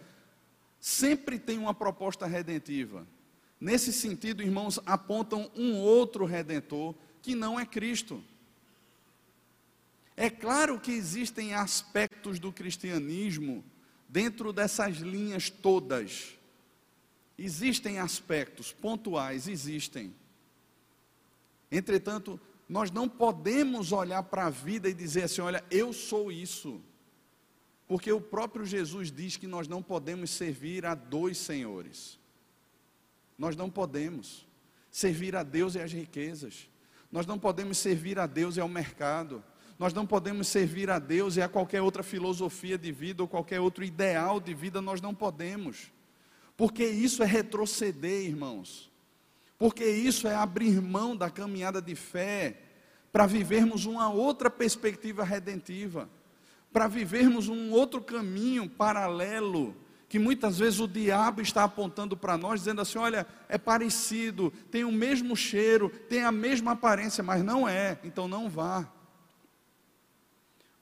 sempre 0.81 1.39
tem 1.39 1.59
uma 1.59 1.75
proposta 1.75 2.27
redentiva. 2.27 3.07
Nesse 3.61 3.93
sentido, 3.93 4.43
irmãos, 4.43 4.81
apontam 4.87 5.51
um 5.55 5.77
outro 5.77 6.25
redentor 6.25 6.95
que 7.23 7.35
não 7.35 7.61
é 7.61 7.67
Cristo. 7.67 8.23
É 10.17 10.29
claro 10.29 10.81
que 10.81 10.93
existem 10.93 11.55
aspectos 11.55 12.39
do 12.39 12.53
cristianismo 12.53 13.65
dentro 14.09 14.53
dessas 14.53 14.97
linhas 14.97 15.49
todas 15.49 16.40
Existem 17.43 17.99
aspectos 17.99 18.71
pontuais, 18.71 19.49
existem. 19.49 20.15
Entretanto, 21.73 22.39
nós 22.69 22.91
não 22.91 23.09
podemos 23.09 23.93
olhar 23.93 24.23
para 24.25 24.45
a 24.45 24.51
vida 24.51 24.91
e 24.91 24.93
dizer 24.93 25.23
assim: 25.23 25.41
olha, 25.41 25.65
eu 25.71 25.91
sou 25.91 26.31
isso. 26.31 26.83
Porque 27.89 28.13
o 28.13 28.21
próprio 28.21 28.67
Jesus 28.67 29.11
diz 29.11 29.39
que 29.39 29.47
nós 29.47 29.67
não 29.67 29.83
podemos 29.83 30.29
servir 30.31 30.85
a 30.85 30.95
dois 30.95 31.39
senhores. 31.39 32.19
Nós 33.39 33.57
não 33.57 33.71
podemos 33.71 34.47
servir 34.91 35.35
a 35.35 35.43
Deus 35.43 35.77
e 35.77 35.81
às 35.81 35.91
riquezas. 35.95 36.69
Nós 37.11 37.25
não 37.25 37.39
podemos 37.39 37.79
servir 37.79 38.19
a 38.19 38.27
Deus 38.27 38.59
e 38.59 38.61
ao 38.61 38.69
mercado. 38.69 39.43
Nós 39.79 39.95
não 39.95 40.07
podemos 40.07 40.47
servir 40.47 40.91
a 40.91 40.99
Deus 40.99 41.39
e 41.39 41.43
a 41.43 41.49
qualquer 41.49 41.81
outra 41.81 42.03
filosofia 42.03 42.77
de 42.77 42.93
vida 42.93 43.23
ou 43.23 43.29
qualquer 43.29 43.61
outro 43.61 43.83
ideal 43.83 44.39
de 44.39 44.53
vida, 44.53 44.83
nós 44.83 45.01
não 45.01 45.15
podemos. 45.15 45.91
Porque 46.61 46.85
isso 46.85 47.23
é 47.23 47.27
retroceder, 47.27 48.27
irmãos. 48.27 48.93
Porque 49.59 49.83
isso 49.83 50.29
é 50.29 50.35
abrir 50.35 50.79
mão 50.79 51.17
da 51.17 51.31
caminhada 51.31 51.81
de 51.81 51.95
fé 51.95 52.55
para 53.11 53.25
vivermos 53.25 53.87
uma 53.87 54.11
outra 54.11 54.51
perspectiva 54.51 55.25
redentiva, 55.25 56.07
para 56.71 56.87
vivermos 56.87 57.49
um 57.49 57.71
outro 57.71 58.03
caminho 58.03 58.69
paralelo 58.69 59.75
que 60.07 60.19
muitas 60.19 60.59
vezes 60.59 60.81
o 60.81 60.87
diabo 60.87 61.41
está 61.41 61.65
apontando 61.65 62.15
para 62.15 62.37
nós, 62.37 62.61
dizendo 62.61 62.83
assim: 62.83 62.99
olha, 62.99 63.27
é 63.49 63.57
parecido, 63.57 64.53
tem 64.71 64.85
o 64.85 64.93
mesmo 64.93 65.35
cheiro, 65.35 65.89
tem 66.11 66.25
a 66.25 66.31
mesma 66.31 66.73
aparência, 66.73 67.25
mas 67.25 67.43
não 67.43 67.67
é, 67.67 67.99
então 68.05 68.29
não 68.29 68.51
vá. 68.51 68.87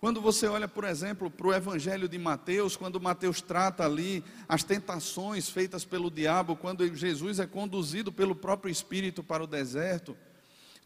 Quando 0.01 0.21
você 0.21 0.47
olha, 0.47 0.69
por 0.69 0.85
exemplo, 0.85 1.29
para 1.29 1.47
o 1.49 1.53
Evangelho 1.53 2.09
de 2.09 2.17
Mateus, 2.19 2.77
quando 2.77 3.01
Mateus 3.01 3.41
trata 3.41 3.85
ali 3.85 4.25
as 4.49 4.63
tentações 4.63 5.49
feitas 5.49 5.85
pelo 5.85 6.09
diabo, 6.09 6.55
quando 6.55 6.87
Jesus 6.95 7.41
é 7.41 7.47
conduzido 7.47 8.13
pelo 8.13 8.37
próprio 8.37 8.71
Espírito 8.71 9.25
para 9.25 9.43
o 9.43 9.47
deserto, 9.47 10.17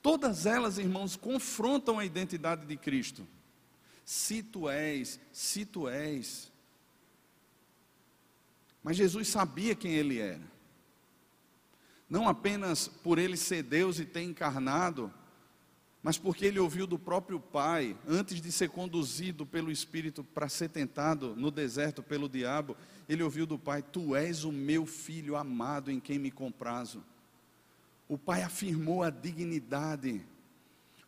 todas 0.01 0.47
elas, 0.47 0.79
irmãos, 0.79 1.15
confrontam 1.15 1.99
a 1.99 2.07
identidade 2.07 2.65
de 2.65 2.77
Cristo. 2.77 3.29
Se 4.03 4.43
tu 4.43 4.69
és, 4.69 5.21
se 5.31 5.67
tu 5.67 5.89
és. 5.89 6.51
Mas 8.83 8.97
Jesus 8.97 9.29
sabia 9.29 9.75
quem 9.75 9.93
ele 9.93 10.19
era. 10.21 10.53
Não 12.09 12.27
apenas 12.27 12.89
por 12.89 13.19
ele 13.19 13.37
ser 13.37 13.63
Deus 13.63 13.99
e 13.99 14.07
ter 14.07 14.23
encarnado, 14.23 15.13
mas 16.03 16.19
porque 16.19 16.45
ele 16.45 16.59
ouviu 16.59 16.87
do 16.87 16.99
próprio 16.99 17.39
Pai, 17.39 17.97
antes 18.09 18.41
de 18.41 18.51
ser 18.51 18.69
conduzido 18.71 19.47
pelo 19.47 19.71
Espírito 19.71 20.25
para 20.25 20.49
ser 20.49 20.69
tentado 20.69 21.37
no 21.37 21.51
deserto 21.51 22.03
pelo 22.03 22.29
diabo, 22.29 22.77
ele 23.09 23.23
ouviu 23.23 23.47
do 23.47 23.57
Pai: 23.57 23.83
Tu 23.83 24.17
és 24.17 24.43
o 24.43 24.51
meu 24.51 24.85
filho 24.85 25.37
amado 25.37 25.91
em 25.91 26.01
quem 26.01 26.19
me 26.19 26.31
comprazo. 26.31 27.05
O 28.09 28.19
Pai 28.19 28.43
afirmou 28.43 29.03
a 29.03 29.11
dignidade, 29.11 30.21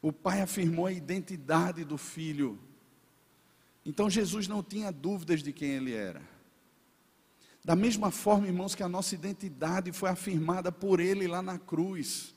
o 0.00 0.12
Pai 0.12 0.40
afirmou 0.40 0.86
a 0.86 0.92
identidade 0.92 1.84
do 1.84 1.98
filho. 1.98 2.58
Então 3.84 4.08
Jesus 4.08 4.46
não 4.46 4.62
tinha 4.62 4.92
dúvidas 4.92 5.42
de 5.42 5.52
quem 5.52 5.70
ele 5.70 5.92
era. 5.92 6.22
Da 7.64 7.74
mesma 7.74 8.10
forma, 8.10 8.46
irmãos, 8.46 8.74
que 8.74 8.82
a 8.82 8.88
nossa 8.88 9.14
identidade 9.14 9.90
foi 9.90 10.10
afirmada 10.10 10.70
por 10.70 11.00
ele 11.00 11.26
lá 11.26 11.42
na 11.42 11.58
cruz. 11.58 12.33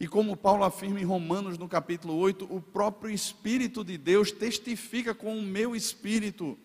E 0.00 0.08
como 0.08 0.34
Paulo 0.34 0.64
afirma 0.64 0.98
em 0.98 1.04
Romanos 1.04 1.58
no 1.58 1.68
capítulo 1.68 2.16
8, 2.16 2.46
o 2.50 2.58
próprio 2.58 3.12
Espírito 3.12 3.84
de 3.84 3.98
Deus 3.98 4.32
testifica 4.32 5.14
com 5.14 5.38
o 5.38 5.42
meu 5.42 5.76
espírito 5.76 6.58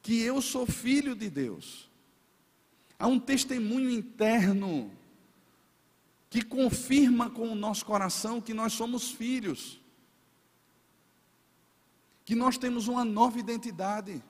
que 0.00 0.22
eu 0.22 0.40
sou 0.40 0.64
filho 0.64 1.16
de 1.16 1.28
Deus. 1.28 1.90
Há 2.96 3.08
um 3.08 3.18
testemunho 3.18 3.90
interno 3.90 4.92
que 6.30 6.40
confirma 6.40 7.28
com 7.28 7.50
o 7.50 7.54
nosso 7.56 7.84
coração 7.84 8.40
que 8.40 8.54
nós 8.54 8.74
somos 8.74 9.10
filhos, 9.10 9.80
que 12.24 12.36
nós 12.36 12.56
temos 12.56 12.86
uma 12.86 13.04
nova 13.04 13.40
identidade, 13.40 14.22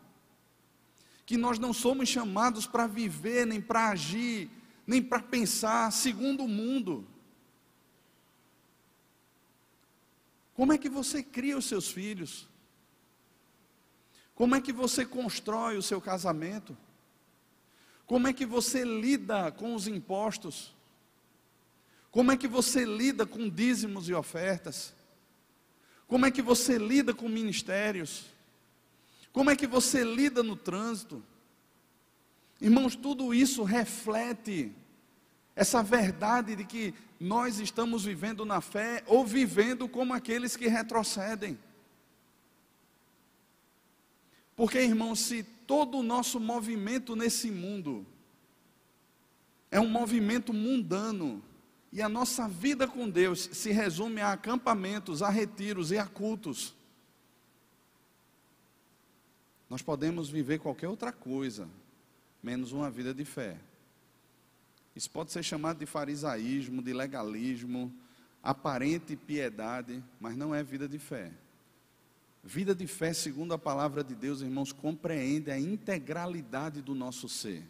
que 1.26 1.36
nós 1.36 1.58
não 1.58 1.74
somos 1.74 2.08
chamados 2.08 2.66
para 2.66 2.86
viver, 2.86 3.46
nem 3.46 3.60
para 3.60 3.90
agir, 3.90 4.48
nem 4.86 5.02
para 5.02 5.20
pensar 5.20 5.92
segundo 5.92 6.44
o 6.44 6.48
mundo. 6.48 7.06
Como 10.58 10.72
é 10.72 10.76
que 10.76 10.88
você 10.88 11.22
cria 11.22 11.56
os 11.56 11.66
seus 11.66 11.88
filhos? 11.88 12.48
Como 14.34 14.56
é 14.56 14.60
que 14.60 14.72
você 14.72 15.06
constrói 15.06 15.76
o 15.76 15.82
seu 15.82 16.00
casamento? 16.00 16.76
Como 18.04 18.26
é 18.26 18.32
que 18.32 18.44
você 18.44 18.82
lida 18.82 19.52
com 19.52 19.72
os 19.72 19.86
impostos? 19.86 20.74
Como 22.10 22.32
é 22.32 22.36
que 22.36 22.48
você 22.48 22.84
lida 22.84 23.24
com 23.24 23.48
dízimos 23.48 24.08
e 24.08 24.14
ofertas? 24.14 24.92
Como 26.08 26.26
é 26.26 26.30
que 26.32 26.42
você 26.42 26.76
lida 26.76 27.14
com 27.14 27.28
ministérios? 27.28 28.24
Como 29.32 29.50
é 29.50 29.54
que 29.54 29.68
você 29.68 30.02
lida 30.02 30.42
no 30.42 30.56
trânsito? 30.56 31.22
Irmãos, 32.60 32.96
tudo 32.96 33.32
isso 33.32 33.62
reflete 33.62 34.74
essa 35.58 35.82
verdade 35.82 36.54
de 36.54 36.64
que 36.64 36.94
nós 37.18 37.58
estamos 37.58 38.04
vivendo 38.04 38.44
na 38.44 38.60
fé 38.60 39.02
ou 39.08 39.26
vivendo 39.26 39.88
como 39.88 40.14
aqueles 40.14 40.56
que 40.56 40.68
retrocedem. 40.68 41.58
Porque, 44.54 44.78
irmão, 44.78 45.16
se 45.16 45.42
todo 45.42 45.98
o 45.98 46.02
nosso 46.04 46.38
movimento 46.38 47.16
nesse 47.16 47.50
mundo 47.50 48.06
é 49.68 49.80
um 49.80 49.88
movimento 49.88 50.54
mundano, 50.54 51.42
e 51.92 52.00
a 52.00 52.08
nossa 52.08 52.46
vida 52.46 52.86
com 52.86 53.10
Deus 53.10 53.50
se 53.52 53.72
resume 53.72 54.20
a 54.20 54.32
acampamentos, 54.32 55.22
a 55.22 55.28
retiros 55.28 55.90
e 55.90 55.98
a 55.98 56.06
cultos, 56.06 56.72
nós 59.68 59.82
podemos 59.82 60.30
viver 60.30 60.60
qualquer 60.60 60.86
outra 60.86 61.10
coisa, 61.10 61.68
menos 62.40 62.70
uma 62.70 62.88
vida 62.88 63.12
de 63.12 63.24
fé. 63.24 63.58
Isso 64.98 65.08
pode 65.12 65.30
ser 65.30 65.44
chamado 65.44 65.78
de 65.78 65.86
farisaísmo, 65.86 66.82
de 66.82 66.92
legalismo, 66.92 67.94
aparente 68.42 69.14
piedade, 69.14 70.02
mas 70.18 70.36
não 70.36 70.52
é 70.52 70.60
vida 70.60 70.88
de 70.88 70.98
fé. 70.98 71.30
Vida 72.42 72.74
de 72.74 72.84
fé, 72.88 73.12
segundo 73.12 73.54
a 73.54 73.58
palavra 73.58 74.02
de 74.02 74.16
Deus, 74.16 74.40
irmãos, 74.40 74.72
compreende 74.72 75.52
a 75.52 75.60
integralidade 75.60 76.82
do 76.82 76.96
nosso 76.96 77.28
ser. 77.28 77.62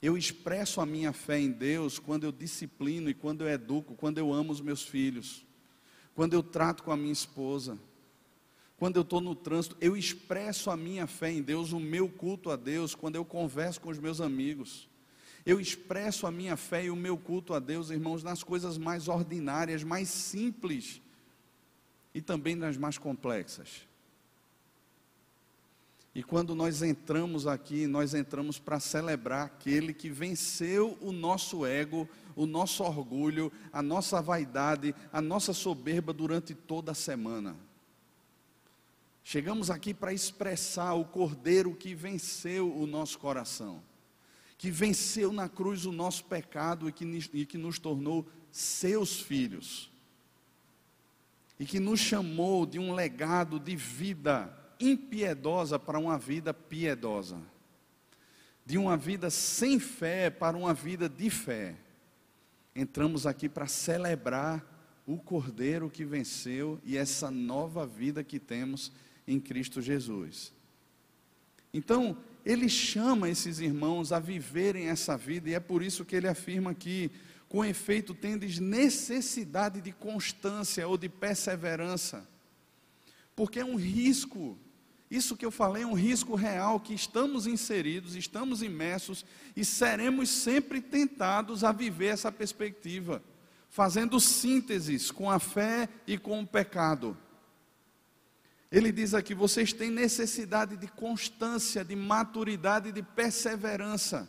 Eu 0.00 0.16
expresso 0.16 0.80
a 0.80 0.86
minha 0.86 1.12
fé 1.12 1.38
em 1.38 1.50
Deus 1.50 1.98
quando 1.98 2.24
eu 2.24 2.32
disciplino 2.32 3.10
e 3.10 3.14
quando 3.14 3.42
eu 3.42 3.50
educo, 3.50 3.94
quando 3.94 4.16
eu 4.16 4.32
amo 4.32 4.54
os 4.54 4.60
meus 4.62 4.84
filhos, 4.84 5.44
quando 6.14 6.32
eu 6.32 6.42
trato 6.42 6.82
com 6.82 6.92
a 6.92 6.96
minha 6.96 7.12
esposa, 7.12 7.78
quando 8.78 8.96
eu 8.96 9.02
estou 9.02 9.20
no 9.20 9.34
trânsito, 9.34 9.76
eu 9.82 9.94
expresso 9.94 10.70
a 10.70 10.78
minha 10.78 11.06
fé 11.06 11.30
em 11.30 11.42
Deus, 11.42 11.72
o 11.72 11.78
meu 11.78 12.08
culto 12.08 12.50
a 12.50 12.56
Deus, 12.56 12.94
quando 12.94 13.16
eu 13.16 13.24
converso 13.24 13.82
com 13.82 13.90
os 13.90 13.98
meus 13.98 14.18
amigos. 14.18 14.88
Eu 15.46 15.60
expresso 15.60 16.26
a 16.26 16.30
minha 16.32 16.56
fé 16.56 16.86
e 16.86 16.90
o 16.90 16.96
meu 16.96 17.16
culto 17.16 17.54
a 17.54 17.60
Deus, 17.60 17.90
irmãos, 17.90 18.24
nas 18.24 18.42
coisas 18.42 18.76
mais 18.76 19.06
ordinárias, 19.06 19.84
mais 19.84 20.08
simples 20.08 21.00
e 22.12 22.20
também 22.20 22.56
nas 22.56 22.76
mais 22.76 22.98
complexas. 22.98 23.86
E 26.12 26.20
quando 26.20 26.52
nós 26.52 26.82
entramos 26.82 27.46
aqui, 27.46 27.86
nós 27.86 28.12
entramos 28.12 28.58
para 28.58 28.80
celebrar 28.80 29.46
aquele 29.46 29.94
que 29.94 30.10
venceu 30.10 30.98
o 31.00 31.12
nosso 31.12 31.64
ego, 31.64 32.08
o 32.34 32.44
nosso 32.44 32.82
orgulho, 32.82 33.52
a 33.72 33.80
nossa 33.80 34.20
vaidade, 34.20 34.96
a 35.12 35.20
nossa 35.20 35.52
soberba 35.52 36.12
durante 36.12 36.54
toda 36.56 36.90
a 36.90 36.94
semana. 36.94 37.54
Chegamos 39.22 39.70
aqui 39.70 39.94
para 39.94 40.12
expressar 40.12 40.94
o 40.94 41.04
cordeiro 41.04 41.72
que 41.72 41.94
venceu 41.94 42.76
o 42.76 42.84
nosso 42.84 43.16
coração 43.20 43.80
que 44.58 44.70
venceu 44.70 45.32
na 45.32 45.48
cruz 45.48 45.84
o 45.84 45.92
nosso 45.92 46.24
pecado 46.24 46.88
e 46.88 46.92
que, 46.92 47.04
e 47.32 47.44
que 47.44 47.58
nos 47.58 47.78
tornou 47.78 48.26
seus 48.50 49.20
filhos, 49.20 49.90
e 51.58 51.66
que 51.66 51.78
nos 51.78 52.00
chamou 52.00 52.64
de 52.64 52.78
um 52.78 52.94
legado 52.94 53.58
de 53.58 53.76
vida 53.76 54.54
impiedosa 54.80 55.78
para 55.78 55.98
uma 55.98 56.18
vida 56.18 56.54
piedosa, 56.54 57.40
de 58.64 58.78
uma 58.78 58.96
vida 58.96 59.30
sem 59.30 59.78
fé 59.78 60.30
para 60.30 60.56
uma 60.56 60.74
vida 60.74 61.08
de 61.08 61.30
fé. 61.30 61.76
entramos 62.74 63.26
aqui 63.26 63.48
para 63.48 63.66
celebrar 63.66 64.64
o 65.06 65.16
Cordeiro 65.18 65.88
que 65.88 66.04
venceu 66.04 66.80
e 66.84 66.96
essa 66.96 67.30
nova 67.30 67.86
vida 67.86 68.24
que 68.24 68.40
temos 68.40 68.92
em 69.26 69.38
Cristo 69.38 69.80
Jesus. 69.80 70.52
Então, 71.72 72.16
ele 72.46 72.68
chama 72.68 73.28
esses 73.28 73.58
irmãos 73.58 74.12
a 74.12 74.20
viverem 74.20 74.86
essa 74.86 75.16
vida, 75.16 75.50
e 75.50 75.54
é 75.54 75.58
por 75.58 75.82
isso 75.82 76.04
que 76.04 76.14
ele 76.14 76.28
afirma 76.28 76.72
que, 76.72 77.10
com 77.48 77.64
efeito, 77.64 78.14
tendes 78.14 78.60
necessidade 78.60 79.80
de 79.80 79.90
constância 79.90 80.86
ou 80.86 80.96
de 80.96 81.08
perseverança, 81.08 82.24
porque 83.34 83.58
é 83.58 83.64
um 83.64 83.74
risco, 83.74 84.56
isso 85.10 85.36
que 85.36 85.44
eu 85.44 85.50
falei 85.50 85.82
é 85.82 85.86
um 85.86 85.92
risco 85.92 86.36
real, 86.36 86.78
que 86.78 86.94
estamos 86.94 87.48
inseridos, 87.48 88.14
estamos 88.14 88.62
imersos 88.62 89.26
e 89.56 89.64
seremos 89.64 90.30
sempre 90.30 90.80
tentados 90.80 91.64
a 91.64 91.72
viver 91.72 92.06
essa 92.06 92.30
perspectiva 92.30 93.20
fazendo 93.68 94.18
sínteses 94.20 95.10
com 95.10 95.30
a 95.30 95.38
fé 95.38 95.88
e 96.06 96.16
com 96.16 96.40
o 96.40 96.46
pecado. 96.46 97.16
Ele 98.70 98.90
diz 98.90 99.14
aqui: 99.14 99.34
vocês 99.34 99.72
têm 99.72 99.90
necessidade 99.90 100.76
de 100.76 100.88
constância, 100.88 101.84
de 101.84 101.94
maturidade, 101.94 102.92
de 102.92 103.02
perseverança, 103.02 104.28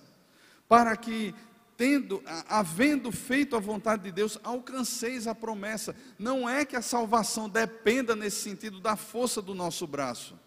para 0.67 0.95
que, 0.95 1.33
tendo, 1.75 2.23
havendo 2.47 3.11
feito 3.11 3.55
a 3.55 3.59
vontade 3.59 4.03
de 4.03 4.11
Deus, 4.11 4.39
alcanceis 4.43 5.27
a 5.27 5.35
promessa. 5.35 5.95
Não 6.19 6.47
é 6.47 6.65
que 6.65 6.75
a 6.75 6.81
salvação 6.81 7.49
dependa 7.49 8.15
nesse 8.15 8.41
sentido 8.41 8.79
da 8.79 8.95
força 8.95 9.41
do 9.41 9.55
nosso 9.55 9.87
braço. 9.87 10.37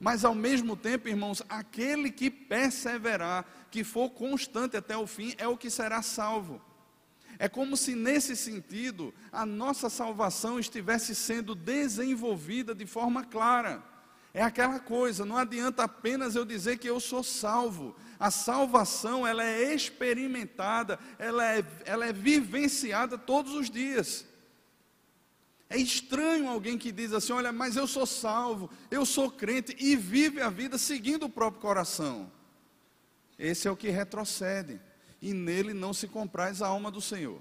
Mas 0.00 0.24
ao 0.24 0.34
mesmo 0.34 0.76
tempo, 0.76 1.08
irmãos, 1.08 1.42
aquele 1.48 2.10
que 2.10 2.30
perseverar, 2.30 3.46
que 3.70 3.84
for 3.84 4.10
constante 4.10 4.76
até 4.76 4.96
o 4.96 5.06
fim, 5.06 5.34
é 5.38 5.46
o 5.46 5.56
que 5.56 5.70
será 5.70 6.02
salvo. 6.02 6.60
É 7.38 7.48
como 7.48 7.76
se 7.76 7.94
nesse 7.94 8.36
sentido 8.36 9.12
a 9.32 9.44
nossa 9.44 9.88
salvação 9.88 10.58
estivesse 10.58 11.14
sendo 11.14 11.54
desenvolvida 11.54 12.74
de 12.74 12.86
forma 12.86 13.24
clara. 13.24 13.82
É 14.32 14.42
aquela 14.42 14.80
coisa, 14.80 15.24
não 15.24 15.36
adianta 15.36 15.84
apenas 15.84 16.34
eu 16.34 16.44
dizer 16.44 16.78
que 16.78 16.88
eu 16.88 16.98
sou 16.98 17.22
salvo. 17.22 17.94
A 18.18 18.30
salvação, 18.30 19.26
ela 19.26 19.44
é 19.44 19.72
experimentada, 19.72 20.98
ela 21.18 21.44
é, 21.44 21.64
ela 21.84 22.06
é 22.06 22.12
vivenciada 22.12 23.16
todos 23.16 23.52
os 23.52 23.70
dias. 23.70 24.26
É 25.70 25.76
estranho 25.76 26.48
alguém 26.48 26.76
que 26.76 26.90
diz 26.90 27.12
assim: 27.12 27.32
olha, 27.32 27.52
mas 27.52 27.76
eu 27.76 27.86
sou 27.86 28.06
salvo, 28.06 28.70
eu 28.90 29.06
sou 29.06 29.30
crente 29.30 29.76
e 29.78 29.94
vive 29.96 30.40
a 30.40 30.50
vida 30.50 30.78
seguindo 30.78 31.26
o 31.26 31.30
próprio 31.30 31.60
coração. 31.60 32.30
Esse 33.38 33.66
é 33.66 33.70
o 33.70 33.76
que 33.76 33.88
retrocede 33.88 34.80
e 35.24 35.32
nele 35.32 35.72
não 35.72 35.94
se 35.94 36.06
compraz 36.06 36.60
a 36.60 36.68
alma 36.68 36.90
do 36.90 37.00
Senhor. 37.00 37.40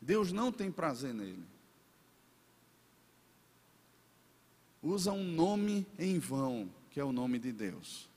Deus 0.00 0.32
não 0.32 0.50
tem 0.50 0.72
prazer 0.72 1.12
nele. 1.12 1.44
Usa 4.82 5.12
um 5.12 5.22
nome 5.22 5.86
em 5.98 6.18
vão, 6.18 6.70
que 6.90 6.98
é 6.98 7.04
o 7.04 7.12
nome 7.12 7.38
de 7.38 7.52
Deus. 7.52 8.08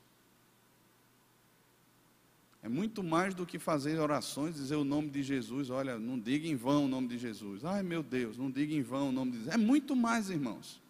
É 2.61 2.69
muito 2.69 3.03
mais 3.03 3.35
do 3.35 3.45
que 3.45 3.59
fazer 3.59 3.99
orações, 3.99 4.55
dizer 4.55 4.77
o 4.77 4.85
nome 4.85 5.09
de 5.09 5.21
Jesus. 5.21 5.69
Olha, 5.69 5.99
não 5.99 6.17
diga 6.17 6.47
em 6.47 6.55
vão 6.55 6.85
o 6.85 6.87
nome 6.87 7.09
de 7.09 7.17
Jesus. 7.17 7.65
Ai 7.65 7.83
meu 7.83 8.01
Deus, 8.01 8.37
não 8.37 8.49
diga 8.49 8.73
em 8.73 8.81
vão 8.81 9.09
o 9.09 9.11
nome 9.11 9.31
de 9.31 9.37
Jesus. 9.39 9.53
É 9.53 9.57
muito 9.57 9.93
mais, 9.93 10.29
irmãos. 10.29 10.81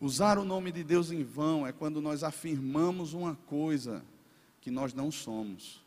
Usar 0.00 0.36
o 0.36 0.44
nome 0.44 0.72
de 0.72 0.82
Deus 0.82 1.12
em 1.12 1.22
vão 1.22 1.64
é 1.64 1.70
quando 1.70 2.00
nós 2.00 2.24
afirmamos 2.24 3.14
uma 3.14 3.36
coisa 3.46 4.04
que 4.64 4.70
nós 4.70 4.94
não 4.94 5.12
somos. 5.12 5.84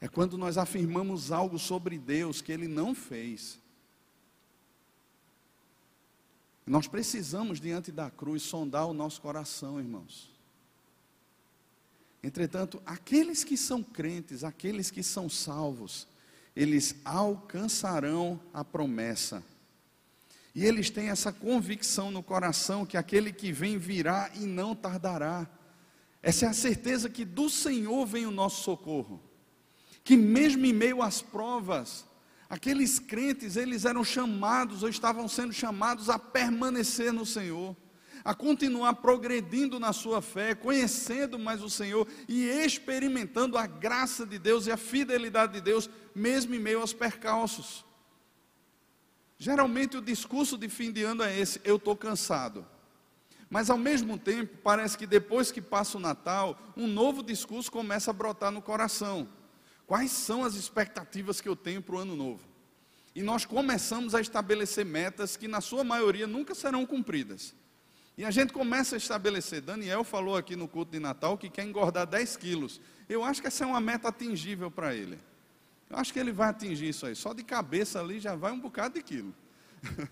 É 0.00 0.08
quando 0.08 0.38
nós 0.38 0.56
afirmamos 0.56 1.30
algo 1.30 1.58
sobre 1.58 1.98
Deus 1.98 2.40
que 2.40 2.50
Ele 2.50 2.66
não 2.66 2.94
fez. 2.94 3.60
Nós 6.66 6.88
precisamos, 6.88 7.60
diante 7.60 7.92
da 7.92 8.10
cruz, 8.10 8.42
sondar 8.42 8.86
o 8.86 8.94
nosso 8.94 9.20
coração, 9.20 9.78
irmãos. 9.78 10.32
Entretanto, 12.22 12.82
aqueles 12.86 13.44
que 13.44 13.58
são 13.58 13.82
crentes, 13.82 14.42
aqueles 14.42 14.90
que 14.90 15.02
são 15.02 15.28
salvos, 15.28 16.08
eles 16.56 16.96
alcançarão 17.04 18.40
a 18.54 18.64
promessa. 18.64 19.44
E 20.54 20.64
eles 20.64 20.88
têm 20.88 21.10
essa 21.10 21.30
convicção 21.30 22.10
no 22.10 22.22
coração 22.22 22.86
que 22.86 22.96
aquele 22.96 23.34
que 23.34 23.52
vem 23.52 23.76
virá 23.76 24.30
e 24.34 24.46
não 24.46 24.74
tardará. 24.74 25.46
Essa 26.22 26.46
é 26.46 26.48
a 26.48 26.52
certeza 26.52 27.10
que 27.10 27.24
do 27.24 27.50
Senhor 27.50 28.06
vem 28.06 28.26
o 28.26 28.30
nosso 28.30 28.62
socorro. 28.62 29.20
Que 30.04 30.16
mesmo 30.16 30.64
em 30.64 30.72
meio 30.72 31.02
às 31.02 31.20
provas, 31.20 32.06
aqueles 32.48 32.98
crentes, 32.98 33.56
eles 33.56 33.84
eram 33.84 34.04
chamados 34.04 34.82
ou 34.82 34.88
estavam 34.88 35.26
sendo 35.26 35.52
chamados 35.52 36.08
a 36.08 36.18
permanecer 36.18 37.12
no 37.12 37.26
Senhor, 37.26 37.76
a 38.24 38.34
continuar 38.34 38.94
progredindo 38.94 39.80
na 39.80 39.92
sua 39.92 40.22
fé, 40.22 40.54
conhecendo 40.54 41.38
mais 41.38 41.60
o 41.60 41.68
Senhor 41.68 42.06
e 42.28 42.44
experimentando 42.44 43.58
a 43.58 43.66
graça 43.66 44.24
de 44.24 44.38
Deus 44.38 44.66
e 44.68 44.70
a 44.70 44.76
fidelidade 44.76 45.54
de 45.54 45.60
Deus, 45.60 45.90
mesmo 46.14 46.54
em 46.54 46.60
meio 46.60 46.80
aos 46.80 46.92
percalços. 46.92 47.84
Geralmente 49.38 49.96
o 49.96 50.02
discurso 50.02 50.56
de 50.56 50.68
fim 50.68 50.92
de 50.92 51.02
ano 51.02 51.24
é 51.24 51.36
esse: 51.36 51.60
eu 51.64 51.74
estou 51.74 51.96
cansado. 51.96 52.64
Mas 53.52 53.68
ao 53.68 53.76
mesmo 53.76 54.16
tempo, 54.16 54.56
parece 54.64 54.96
que 54.96 55.06
depois 55.06 55.52
que 55.52 55.60
passa 55.60 55.98
o 55.98 56.00
Natal, 56.00 56.58
um 56.74 56.86
novo 56.86 57.22
discurso 57.22 57.70
começa 57.70 58.10
a 58.10 58.14
brotar 58.14 58.50
no 58.50 58.62
coração. 58.62 59.28
Quais 59.86 60.10
são 60.10 60.42
as 60.42 60.54
expectativas 60.54 61.38
que 61.38 61.50
eu 61.50 61.54
tenho 61.54 61.82
para 61.82 61.96
o 61.96 61.98
ano 61.98 62.16
novo? 62.16 62.40
E 63.14 63.20
nós 63.20 63.44
começamos 63.44 64.14
a 64.14 64.22
estabelecer 64.22 64.86
metas 64.86 65.36
que, 65.36 65.46
na 65.46 65.60
sua 65.60 65.84
maioria, 65.84 66.26
nunca 66.26 66.54
serão 66.54 66.86
cumpridas. 66.86 67.54
E 68.16 68.24
a 68.24 68.30
gente 68.30 68.54
começa 68.54 68.96
a 68.96 68.98
estabelecer. 68.98 69.60
Daniel 69.60 70.02
falou 70.02 70.34
aqui 70.34 70.56
no 70.56 70.66
culto 70.66 70.92
de 70.92 70.98
Natal 70.98 71.36
que 71.36 71.50
quer 71.50 71.64
engordar 71.66 72.06
10 72.06 72.38
quilos. 72.38 72.80
Eu 73.06 73.22
acho 73.22 73.42
que 73.42 73.48
essa 73.48 73.64
é 73.64 73.66
uma 73.66 73.82
meta 73.82 74.08
atingível 74.08 74.70
para 74.70 74.94
ele. 74.94 75.18
Eu 75.90 75.98
acho 75.98 76.10
que 76.10 76.18
ele 76.18 76.32
vai 76.32 76.48
atingir 76.48 76.88
isso 76.88 77.04
aí. 77.04 77.14
Só 77.14 77.34
de 77.34 77.42
cabeça 77.42 78.00
ali 78.00 78.18
já 78.18 78.34
vai 78.34 78.50
um 78.50 78.60
bocado 78.60 78.94
de 78.94 79.02
quilo. 79.02 79.34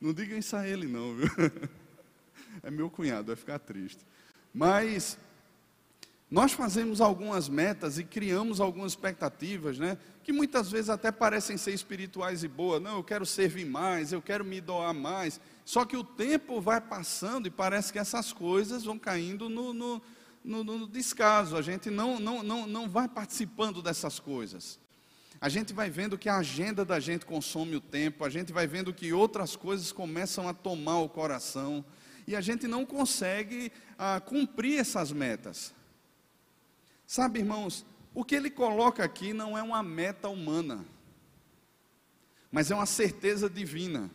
Não 0.00 0.12
diga 0.12 0.38
isso 0.38 0.54
a 0.54 0.64
ele, 0.68 0.86
não, 0.86 1.16
viu? 1.16 1.28
é 2.62 2.70
meu 2.70 2.90
cunhado, 2.90 3.28
vai 3.28 3.36
ficar 3.36 3.58
triste. 3.58 4.04
Mas 4.52 5.18
nós 6.30 6.52
fazemos 6.52 7.00
algumas 7.00 7.48
metas 7.48 7.98
e 7.98 8.04
criamos 8.04 8.60
algumas 8.60 8.92
expectativas, 8.92 9.78
né? 9.78 9.96
Que 10.24 10.32
muitas 10.32 10.70
vezes 10.70 10.90
até 10.90 11.12
parecem 11.12 11.56
ser 11.56 11.72
espirituais 11.72 12.42
e 12.42 12.48
boas. 12.48 12.82
Não, 12.82 12.96
eu 12.96 13.04
quero 13.04 13.24
servir 13.24 13.64
mais, 13.64 14.12
eu 14.12 14.20
quero 14.20 14.44
me 14.44 14.60
doar 14.60 14.92
mais. 14.92 15.40
Só 15.64 15.84
que 15.84 15.96
o 15.96 16.02
tempo 16.02 16.60
vai 16.60 16.80
passando 16.80 17.46
e 17.46 17.50
parece 17.50 17.92
que 17.92 17.98
essas 17.98 18.32
coisas 18.32 18.82
vão 18.82 18.98
caindo 18.98 19.48
no, 19.48 19.72
no, 19.72 20.02
no, 20.44 20.64
no 20.64 20.88
descaso. 20.88 21.56
A 21.56 21.62
gente 21.62 21.90
não, 21.90 22.18
não, 22.18 22.42
não, 22.42 22.66
não 22.66 22.88
vai 22.88 23.06
participando 23.06 23.80
dessas 23.80 24.18
coisas. 24.18 24.80
A 25.40 25.48
gente 25.48 25.72
vai 25.72 25.90
vendo 25.90 26.18
que 26.18 26.28
a 26.28 26.38
agenda 26.38 26.84
da 26.84 26.98
gente 26.98 27.24
consome 27.24 27.76
o 27.76 27.80
tempo, 27.80 28.24
a 28.24 28.30
gente 28.30 28.52
vai 28.52 28.66
vendo 28.66 28.92
que 28.92 29.12
outras 29.12 29.54
coisas 29.54 29.92
começam 29.92 30.48
a 30.48 30.54
tomar 30.54 30.98
o 30.98 31.08
coração 31.08 31.84
e 32.26 32.34
a 32.34 32.40
gente 32.40 32.66
não 32.66 32.84
consegue 32.84 33.70
ah, 33.98 34.20
cumprir 34.20 34.80
essas 34.80 35.12
metas. 35.12 35.72
Sabe, 37.06 37.38
irmãos, 37.38 37.86
o 38.12 38.24
que 38.24 38.34
ele 38.34 38.50
coloca 38.50 39.04
aqui 39.04 39.32
não 39.32 39.56
é 39.56 39.62
uma 39.62 39.82
meta 39.82 40.28
humana, 40.28 40.84
mas 42.50 42.70
é 42.70 42.74
uma 42.74 42.86
certeza 42.86 43.48
divina. 43.48 44.10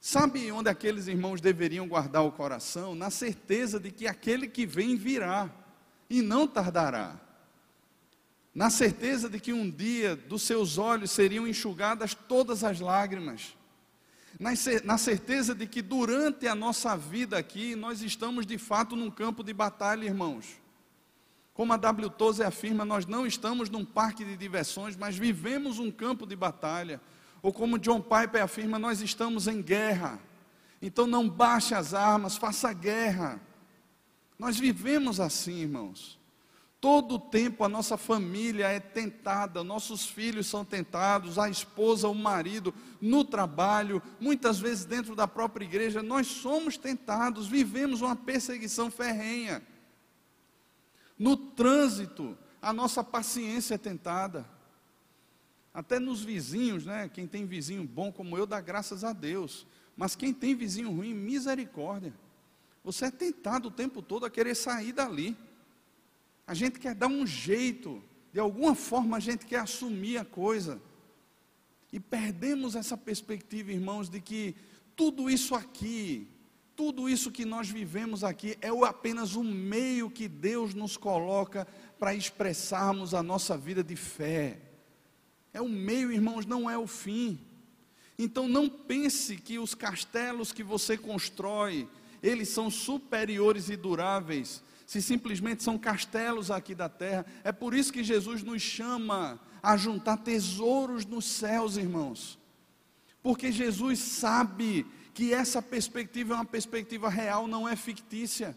Sabe 0.00 0.52
onde 0.52 0.68
aqueles 0.68 1.08
irmãos 1.08 1.40
deveriam 1.40 1.88
guardar 1.88 2.24
o 2.24 2.30
coração? 2.30 2.94
Na 2.94 3.10
certeza 3.10 3.80
de 3.80 3.90
que 3.90 4.06
aquele 4.06 4.46
que 4.46 4.64
vem 4.64 4.94
virá 4.94 5.50
e 6.08 6.22
não 6.22 6.46
tardará. 6.46 7.18
Na 8.54 8.70
certeza 8.70 9.28
de 9.28 9.40
que 9.40 9.52
um 9.52 9.68
dia 9.68 10.14
dos 10.14 10.42
seus 10.42 10.78
olhos 10.78 11.10
seriam 11.10 11.46
enxugadas 11.46 12.14
todas 12.14 12.62
as 12.62 12.78
lágrimas 12.78 13.56
na 14.38 14.98
certeza 14.98 15.54
de 15.54 15.66
que 15.66 15.80
durante 15.80 16.46
a 16.46 16.54
nossa 16.54 16.96
vida 16.96 17.38
aqui, 17.38 17.74
nós 17.74 18.02
estamos 18.02 18.44
de 18.44 18.58
fato 18.58 18.94
num 18.94 19.10
campo 19.10 19.42
de 19.42 19.52
batalha, 19.54 20.04
irmãos. 20.04 20.60
Como 21.54 21.72
a 21.72 21.78
W. 21.78 22.10
Tozer 22.10 22.46
afirma, 22.46 22.84
nós 22.84 23.06
não 23.06 23.26
estamos 23.26 23.70
num 23.70 23.82
parque 23.84 24.24
de 24.24 24.36
diversões, 24.36 24.94
mas 24.94 25.16
vivemos 25.16 25.78
um 25.78 25.90
campo 25.90 26.26
de 26.26 26.36
batalha. 26.36 27.00
Ou 27.40 27.50
como 27.50 27.78
John 27.78 28.02
Piper 28.02 28.42
afirma, 28.42 28.78
nós 28.78 29.00
estamos 29.00 29.46
em 29.46 29.62
guerra. 29.62 30.20
Então 30.82 31.06
não 31.06 31.26
baixe 31.26 31.74
as 31.74 31.94
armas, 31.94 32.36
faça 32.36 32.72
guerra. 32.74 33.40
Nós 34.38 34.58
vivemos 34.58 35.18
assim, 35.18 35.62
irmãos. 35.62 36.15
Todo 36.86 37.16
o 37.16 37.18
tempo 37.18 37.64
a 37.64 37.68
nossa 37.68 37.96
família 37.96 38.68
é 38.68 38.78
tentada, 38.78 39.64
nossos 39.64 40.06
filhos 40.06 40.46
são 40.46 40.64
tentados, 40.64 41.36
a 41.36 41.50
esposa, 41.50 42.06
o 42.06 42.14
marido, 42.14 42.72
no 43.00 43.24
trabalho, 43.24 44.00
muitas 44.20 44.60
vezes 44.60 44.84
dentro 44.84 45.16
da 45.16 45.26
própria 45.26 45.64
igreja, 45.64 46.00
nós 46.00 46.28
somos 46.28 46.76
tentados, 46.76 47.48
vivemos 47.48 48.02
uma 48.02 48.14
perseguição 48.14 48.88
ferrenha. 48.88 49.66
No 51.18 51.36
trânsito, 51.36 52.38
a 52.62 52.72
nossa 52.72 53.02
paciência 53.02 53.74
é 53.74 53.78
tentada. 53.78 54.48
Até 55.74 55.98
nos 55.98 56.22
vizinhos, 56.22 56.86
né? 56.86 57.10
Quem 57.12 57.26
tem 57.26 57.46
vizinho 57.46 57.82
bom 57.82 58.12
como 58.12 58.38
eu, 58.38 58.46
dá 58.46 58.60
graças 58.60 59.02
a 59.02 59.12
Deus. 59.12 59.66
Mas 59.96 60.14
quem 60.14 60.32
tem 60.32 60.54
vizinho 60.54 60.92
ruim, 60.92 61.12
misericórdia. 61.14 62.14
Você 62.84 63.06
é 63.06 63.10
tentado 63.10 63.66
o 63.66 63.72
tempo 63.72 64.00
todo 64.00 64.24
a 64.24 64.30
querer 64.30 64.54
sair 64.54 64.92
dali. 64.92 65.36
A 66.46 66.54
gente 66.54 66.78
quer 66.78 66.94
dar 66.94 67.08
um 67.08 67.26
jeito, 67.26 68.02
de 68.32 68.38
alguma 68.38 68.74
forma 68.74 69.16
a 69.16 69.20
gente 69.20 69.44
quer 69.44 69.60
assumir 69.60 70.18
a 70.18 70.24
coisa. 70.24 70.80
E 71.92 71.98
perdemos 71.98 72.76
essa 72.76 72.96
perspectiva, 72.96 73.72
irmãos, 73.72 74.08
de 74.08 74.20
que 74.20 74.54
tudo 74.94 75.28
isso 75.28 75.54
aqui, 75.54 76.28
tudo 76.76 77.08
isso 77.08 77.32
que 77.32 77.44
nós 77.44 77.68
vivemos 77.68 78.22
aqui 78.22 78.56
é 78.60 78.68
apenas 78.86 79.34
um 79.34 79.42
meio 79.42 80.10
que 80.10 80.28
Deus 80.28 80.74
nos 80.74 80.96
coloca 80.96 81.66
para 81.98 82.14
expressarmos 82.14 83.14
a 83.14 83.22
nossa 83.22 83.56
vida 83.56 83.82
de 83.82 83.96
fé. 83.96 84.60
É 85.52 85.60
o 85.60 85.68
meio, 85.68 86.12
irmãos, 86.12 86.44
não 86.44 86.68
é 86.68 86.76
o 86.76 86.86
fim. 86.86 87.40
Então 88.18 88.46
não 88.46 88.68
pense 88.68 89.36
que 89.36 89.58
os 89.58 89.74
castelos 89.74 90.52
que 90.52 90.62
você 90.62 90.96
constrói, 90.96 91.88
eles 92.22 92.50
são 92.50 92.70
superiores 92.70 93.68
e 93.68 93.76
duráveis, 93.76 94.62
se 94.86 95.02
simplesmente 95.02 95.64
são 95.64 95.76
castelos 95.76 96.50
aqui 96.50 96.74
da 96.74 96.88
terra. 96.88 97.26
É 97.42 97.50
por 97.50 97.74
isso 97.74 97.92
que 97.92 98.04
Jesus 98.04 98.42
nos 98.44 98.62
chama 98.62 99.40
a 99.60 99.76
juntar 99.76 100.18
tesouros 100.18 101.04
nos 101.04 101.24
céus, 101.24 101.76
irmãos. 101.76 102.38
Porque 103.20 103.50
Jesus 103.50 103.98
sabe 103.98 104.86
que 105.12 105.34
essa 105.34 105.60
perspectiva 105.60 106.34
é 106.34 106.36
uma 106.36 106.44
perspectiva 106.44 107.08
real, 107.08 107.48
não 107.48 107.68
é 107.68 107.74
fictícia. 107.74 108.56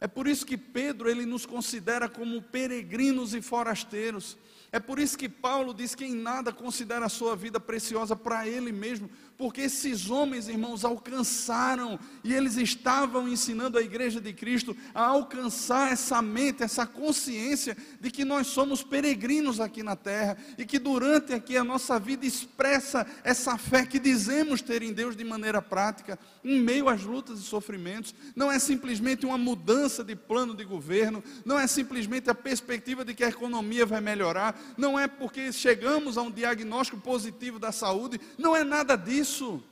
É 0.00 0.06
por 0.06 0.28
isso 0.28 0.46
que 0.46 0.56
Pedro 0.56 1.10
ele 1.10 1.26
nos 1.26 1.44
considera 1.44 2.08
como 2.08 2.40
peregrinos 2.40 3.34
e 3.34 3.42
forasteiros. 3.42 4.36
É 4.70 4.78
por 4.78 4.98
isso 4.98 5.16
que 5.18 5.28
Paulo 5.28 5.72
diz 5.72 5.94
que 5.94 6.04
em 6.04 6.14
nada 6.14 6.52
considera 6.52 7.06
a 7.06 7.08
sua 7.08 7.34
vida 7.34 7.58
preciosa 7.58 8.14
para 8.14 8.46
ele 8.46 8.70
mesmo, 8.70 9.10
porque 9.36 9.62
esses 9.62 10.10
homens, 10.10 10.48
irmãos, 10.48 10.84
alcançaram 10.84 11.98
e 12.22 12.32
eles 12.32 12.56
estavam 12.56 13.28
ensinando 13.28 13.76
a 13.76 13.82
igreja 13.82 14.20
de 14.20 14.32
Cristo 14.32 14.76
a 14.94 15.04
alcançar 15.06 15.92
essa 15.92 16.22
mente, 16.22 16.62
essa 16.62 16.86
consciência 16.86 17.76
de 18.00 18.10
que 18.10 18.24
nós 18.24 18.46
somos 18.46 18.82
peregrinos 18.82 19.58
aqui 19.58 19.82
na 19.82 19.96
terra 19.96 20.36
e 20.56 20.64
que 20.64 20.78
durante 20.78 21.32
aqui 21.32 21.56
a 21.56 21.64
nossa 21.64 21.98
vida 21.98 22.24
expressa 22.24 23.06
essa 23.24 23.58
fé 23.58 23.84
que 23.84 23.98
dizemos 23.98 24.62
ter 24.62 24.82
em 24.82 24.92
Deus 24.92 25.16
de 25.16 25.24
maneira 25.24 25.60
prática, 25.60 26.18
em 26.44 26.60
meio 26.60 26.88
às 26.88 27.02
lutas 27.02 27.40
e 27.40 27.42
sofrimentos. 27.42 28.14
Não 28.36 28.52
é 28.52 28.58
simplesmente 28.58 29.26
uma 29.26 29.38
mudança 29.38 30.04
de 30.04 30.14
plano 30.14 30.54
de 30.54 30.64
governo, 30.64 31.24
não 31.44 31.58
é 31.58 31.66
simplesmente 31.66 32.30
a 32.30 32.34
perspectiva 32.34 33.04
de 33.04 33.14
que 33.14 33.24
a 33.24 33.28
economia 33.28 33.84
vai 33.84 34.00
melhorar, 34.00 34.58
não 34.76 34.98
é 34.98 35.08
porque 35.08 35.52
chegamos 35.52 36.16
a 36.16 36.22
um 36.22 36.30
diagnóstico 36.30 37.00
positivo 37.00 37.58
da 37.58 37.72
saúde, 37.72 38.20
não 38.38 38.54
é 38.54 38.62
nada 38.62 38.94
disso 38.94 39.23
isso. 39.24 39.62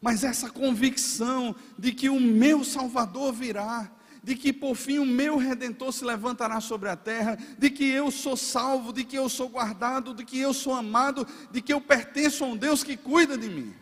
Mas 0.00 0.24
essa 0.24 0.50
convicção 0.50 1.54
de 1.78 1.92
que 1.92 2.08
o 2.08 2.18
meu 2.18 2.64
Salvador 2.64 3.32
virá, 3.32 3.90
de 4.22 4.34
que 4.34 4.52
por 4.52 4.74
fim 4.74 4.98
o 4.98 5.06
meu 5.06 5.36
redentor 5.36 5.92
se 5.92 6.04
levantará 6.04 6.60
sobre 6.60 6.88
a 6.88 6.96
terra, 6.96 7.38
de 7.56 7.70
que 7.70 7.84
eu 7.84 8.10
sou 8.10 8.36
salvo, 8.36 8.92
de 8.92 9.04
que 9.04 9.16
eu 9.16 9.28
sou 9.28 9.48
guardado, 9.48 10.12
de 10.12 10.24
que 10.24 10.38
eu 10.38 10.52
sou 10.52 10.74
amado, 10.74 11.26
de 11.52 11.62
que 11.62 11.72
eu 11.72 11.80
pertenço 11.80 12.42
a 12.42 12.48
um 12.48 12.56
Deus 12.56 12.82
que 12.82 12.96
cuida 12.96 13.38
de 13.38 13.48
mim. 13.48 13.72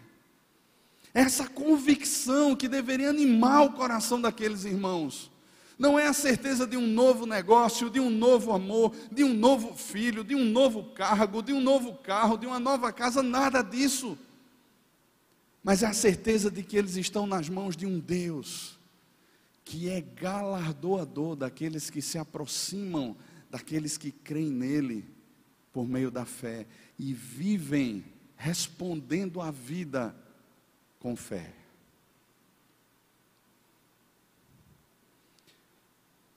Essa 1.13 1.49
convicção 1.49 2.55
que 2.55 2.69
deveria 2.69 3.09
animar 3.09 3.65
o 3.65 3.73
coração 3.73 4.21
daqueles 4.21 4.65
irmãos. 4.65 5.31
Não 5.81 5.99
é 5.99 6.07
a 6.07 6.13
certeza 6.13 6.67
de 6.67 6.77
um 6.77 6.87
novo 6.87 7.25
negócio, 7.25 7.89
de 7.89 7.99
um 7.99 8.11
novo 8.11 8.53
amor, 8.53 8.95
de 9.11 9.25
um 9.25 9.33
novo 9.33 9.75
filho, 9.75 10.23
de 10.23 10.35
um 10.35 10.45
novo 10.45 10.93
cargo, 10.93 11.43
de 11.43 11.55
um 11.55 11.61
novo 11.61 11.95
carro, 11.95 12.37
de 12.37 12.47
uma 12.47 12.61
nova 12.61 12.93
casa, 12.93 13.23
nada 13.23 13.63
disso. 13.63 14.19
Mas 15.65 15.83
é 15.83 15.87
a 15.87 15.95
certeza 15.95 16.51
de 16.51 16.63
que 16.63 16.77
eles 16.77 16.97
estão 16.97 17.27
nas 17.27 17.49
mãos 17.49 17.79
de 17.79 17.87
um 17.87 17.99
Deus 17.99 18.79
que 19.65 19.89
é 19.89 20.03
galardoador 20.03 21.35
daqueles 21.35 21.89
que 21.89 22.03
se 22.03 22.19
aproximam, 22.19 23.17
daqueles 23.51 23.97
que 23.97 24.13
creem 24.13 24.51
nele 24.51 25.09
por 25.73 25.89
meio 25.89 26.11
da 26.11 26.27
fé 26.27 26.67
e 26.99 27.15
vivem 27.15 28.05
respondendo 28.37 29.41
à 29.41 29.51
vida 29.51 30.15
com 30.99 31.17
fé. 31.17 31.55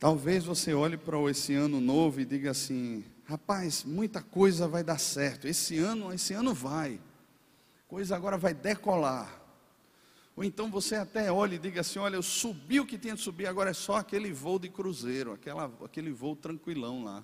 Talvez 0.04 0.43
você 0.43 0.74
olhe 0.74 0.97
para 0.97 1.18
esse 1.32 1.54
ano 1.54 1.80
novo 1.80 2.20
e 2.20 2.26
diga 2.26 2.51
assim: 2.51 3.06
rapaz, 3.24 3.86
muita 3.86 4.22
coisa 4.22 4.68
vai 4.68 4.84
dar 4.84 4.97
certo. 4.97 5.47
Esse 5.47 5.78
ano, 5.78 6.14
esse 6.14 6.34
ano 6.34 6.54
vai. 6.54 6.99
Coisa 7.88 8.14
agora 8.14 8.38
vai 8.38 8.54
decolar. 8.54 9.41
Ou 10.36 10.43
então 10.43 10.70
você 10.70 10.95
até 10.95 11.32
olha 11.32 11.56
e 11.56 11.58
diga 11.58 11.80
assim: 11.80 11.99
olha, 11.99 12.18
eu 12.18 12.22
subi 12.22 12.82
o 12.82 12.86
que 12.86 12.97
tinha 12.97 13.16
de 13.16 13.22
subir, 13.22 13.47
agora 13.47 13.70
é 13.70 13.74
só 13.74 13.95
aquele 13.95 14.34
voo 14.34 14.60
de 14.60 14.68
cruzeiro, 14.68 15.32
aquela, 15.32 15.72
aquele 15.82 16.12
voo 16.12 16.36
tranquilão 16.36 17.06
lá. 17.06 17.24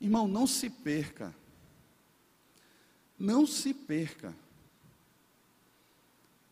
Irmão, 0.00 0.28
não 0.28 0.46
se 0.46 0.70
perca. 0.70 1.34
Não 3.18 3.48
se 3.48 3.74
perca. 3.74 4.32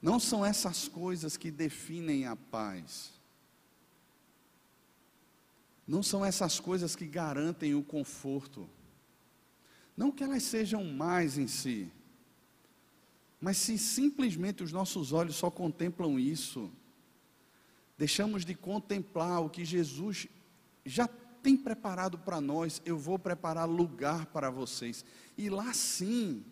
Não 0.02 0.18
são 0.18 0.44
essas 0.44 0.88
coisas 0.88 1.36
que 1.36 1.48
definem 1.48 2.26
a 2.26 2.34
paz. 2.34 3.19
Não 5.90 6.04
são 6.04 6.24
essas 6.24 6.60
coisas 6.60 6.94
que 6.94 7.04
garantem 7.04 7.74
o 7.74 7.82
conforto. 7.82 8.70
Não 9.96 10.12
que 10.12 10.22
elas 10.22 10.44
sejam 10.44 10.84
mais 10.84 11.36
em 11.36 11.48
si, 11.48 11.90
mas 13.40 13.56
se 13.56 13.76
simplesmente 13.76 14.62
os 14.62 14.70
nossos 14.70 15.12
olhos 15.12 15.34
só 15.34 15.50
contemplam 15.50 16.16
isso, 16.16 16.70
deixamos 17.98 18.44
de 18.44 18.54
contemplar 18.54 19.44
o 19.44 19.50
que 19.50 19.64
Jesus 19.64 20.28
já 20.84 21.08
tem 21.42 21.56
preparado 21.56 22.16
para 22.18 22.40
nós, 22.40 22.80
eu 22.84 22.96
vou 22.96 23.18
preparar 23.18 23.68
lugar 23.68 24.26
para 24.26 24.48
vocês. 24.48 25.04
E 25.36 25.50
lá 25.50 25.74
sim, 25.74 26.44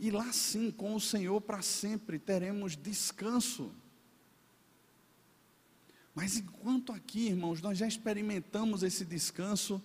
e 0.00 0.10
lá 0.10 0.32
sim, 0.32 0.72
com 0.72 0.96
o 0.96 1.00
Senhor 1.00 1.40
para 1.40 1.62
sempre, 1.62 2.18
teremos 2.18 2.76
descanso. 2.76 3.70
Mas 6.14 6.36
enquanto 6.36 6.92
aqui, 6.92 7.26
irmãos, 7.26 7.60
nós 7.60 7.76
já 7.76 7.88
experimentamos 7.88 8.82
esse 8.82 9.04
descanso, 9.04 9.82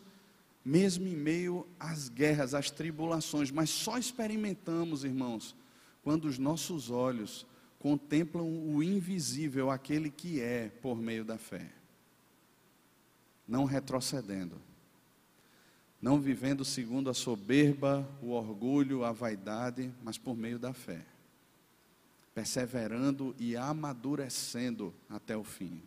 mesmo 0.63 1.07
em 1.07 1.15
meio 1.15 1.67
às 1.79 2.07
guerras, 2.07 2.53
às 2.53 2.69
tribulações, 2.69 3.49
mas 3.49 3.69
só 3.69 3.97
experimentamos, 3.97 5.03
irmãos, 5.03 5.55
quando 6.03 6.25
os 6.25 6.37
nossos 6.37 6.91
olhos 6.91 7.47
contemplam 7.79 8.45
o 8.45 8.83
invisível, 8.83 9.71
aquele 9.71 10.11
que 10.11 10.39
é 10.39 10.69
por 10.69 10.97
meio 10.97 11.25
da 11.25 11.37
fé. 11.37 11.71
Não 13.47 13.65
retrocedendo, 13.65 14.61
não 15.99 16.21
vivendo 16.21 16.63
segundo 16.63 17.09
a 17.09 17.13
soberba, 17.13 18.07
o 18.21 18.29
orgulho, 18.29 19.03
a 19.03 19.11
vaidade, 19.11 19.91
mas 20.03 20.17
por 20.19 20.37
meio 20.37 20.59
da 20.59 20.73
fé, 20.73 21.03
perseverando 22.35 23.35
e 23.39 23.57
amadurecendo 23.57 24.93
até 25.09 25.35
o 25.35 25.43
fim. 25.43 25.81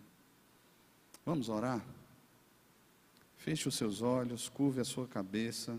Vamos 1.25 1.49
orar? 1.49 1.85
Feche 3.37 3.69
os 3.69 3.77
seus 3.77 4.03
olhos, 4.03 4.49
curve 4.49 4.81
a 4.81 4.85
sua 4.85 5.07
cabeça. 5.07 5.79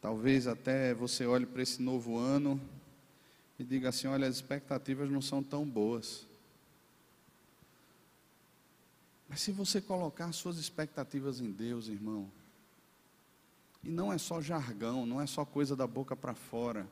Talvez 0.00 0.46
até 0.46 0.94
você 0.94 1.26
olhe 1.26 1.44
para 1.44 1.62
esse 1.62 1.82
novo 1.82 2.16
ano 2.16 2.58
e 3.58 3.64
diga 3.64 3.90
assim: 3.90 4.06
olha, 4.06 4.26
as 4.26 4.36
expectativas 4.36 5.10
não 5.10 5.20
são 5.20 5.42
tão 5.42 5.66
boas. 5.66 6.26
Mas 9.28 9.42
se 9.42 9.52
você 9.52 9.80
colocar 9.80 10.32
suas 10.32 10.56
expectativas 10.56 11.40
em 11.40 11.52
Deus, 11.52 11.88
irmão, 11.88 12.30
e 13.84 13.88
não 13.88 14.12
é 14.12 14.18
só 14.18 14.40
jargão, 14.40 15.06
não 15.06 15.20
é 15.20 15.26
só 15.26 15.44
coisa 15.44 15.76
da 15.76 15.86
boca 15.86 16.16
para 16.16 16.34
fora. 16.34 16.86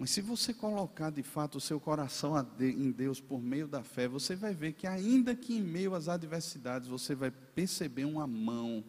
Mas 0.00 0.12
se 0.12 0.22
você 0.22 0.54
colocar 0.54 1.10
de 1.10 1.22
fato 1.22 1.58
o 1.58 1.60
seu 1.60 1.78
coração 1.78 2.34
em 2.58 2.90
Deus 2.90 3.20
por 3.20 3.42
meio 3.42 3.68
da 3.68 3.82
fé, 3.82 4.08
você 4.08 4.34
vai 4.34 4.54
ver 4.54 4.72
que, 4.72 4.86
ainda 4.86 5.34
que 5.36 5.58
em 5.58 5.60
meio 5.60 5.94
às 5.94 6.08
adversidades, 6.08 6.88
você 6.88 7.14
vai 7.14 7.30
perceber 7.30 8.06
uma 8.06 8.26
mão 8.26 8.82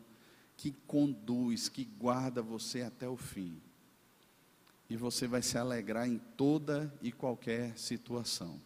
que 0.55 0.71
conduz, 0.87 1.67
que 1.67 1.83
guarda 1.83 2.41
você 2.41 2.83
até 2.83 3.09
o 3.09 3.17
fim. 3.17 3.61
E 4.89 4.95
você 4.95 5.27
vai 5.27 5.41
se 5.41 5.57
alegrar 5.57 6.07
em 6.07 6.17
toda 6.17 6.97
e 7.01 7.11
qualquer 7.11 7.77
situação. 7.77 8.57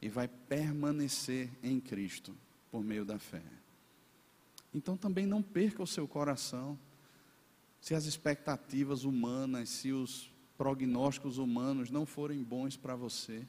E 0.00 0.08
vai 0.08 0.28
permanecer 0.28 1.50
em 1.60 1.80
Cristo 1.80 2.36
por 2.70 2.84
meio 2.84 3.04
da 3.04 3.18
fé. 3.18 3.42
Então 4.72 4.96
também 4.96 5.26
não 5.26 5.42
perca 5.42 5.82
o 5.82 5.88
seu 5.88 6.06
coração. 6.06 6.78
Se 7.80 7.96
as 7.96 8.04
expectativas 8.04 9.02
humanas, 9.02 9.70
se 9.70 9.90
os 9.90 10.29
prognósticos 10.60 11.38
humanos 11.38 11.90
não 11.90 12.04
forem 12.04 12.42
bons 12.42 12.76
para 12.76 12.94
você, 12.94 13.46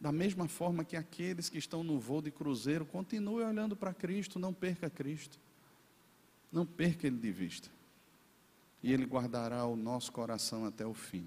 Da 0.00 0.12
mesma 0.12 0.46
forma 0.46 0.84
que 0.84 0.96
aqueles 0.96 1.48
que 1.48 1.58
estão 1.58 1.82
no 1.82 1.98
voo 1.98 2.22
de 2.22 2.30
cruzeiro, 2.30 2.86
continue 2.86 3.42
olhando 3.42 3.74
para 3.74 3.92
Cristo, 3.92 4.38
não 4.38 4.54
perca 4.54 4.88
Cristo. 4.88 5.40
Não 6.52 6.64
perca 6.64 7.08
Ele 7.08 7.16
de 7.18 7.32
vista. 7.32 7.68
E 8.80 8.92
Ele 8.92 9.04
guardará 9.04 9.66
o 9.66 9.74
nosso 9.74 10.12
coração 10.12 10.64
até 10.64 10.86
o 10.86 10.94
fim. 10.94 11.26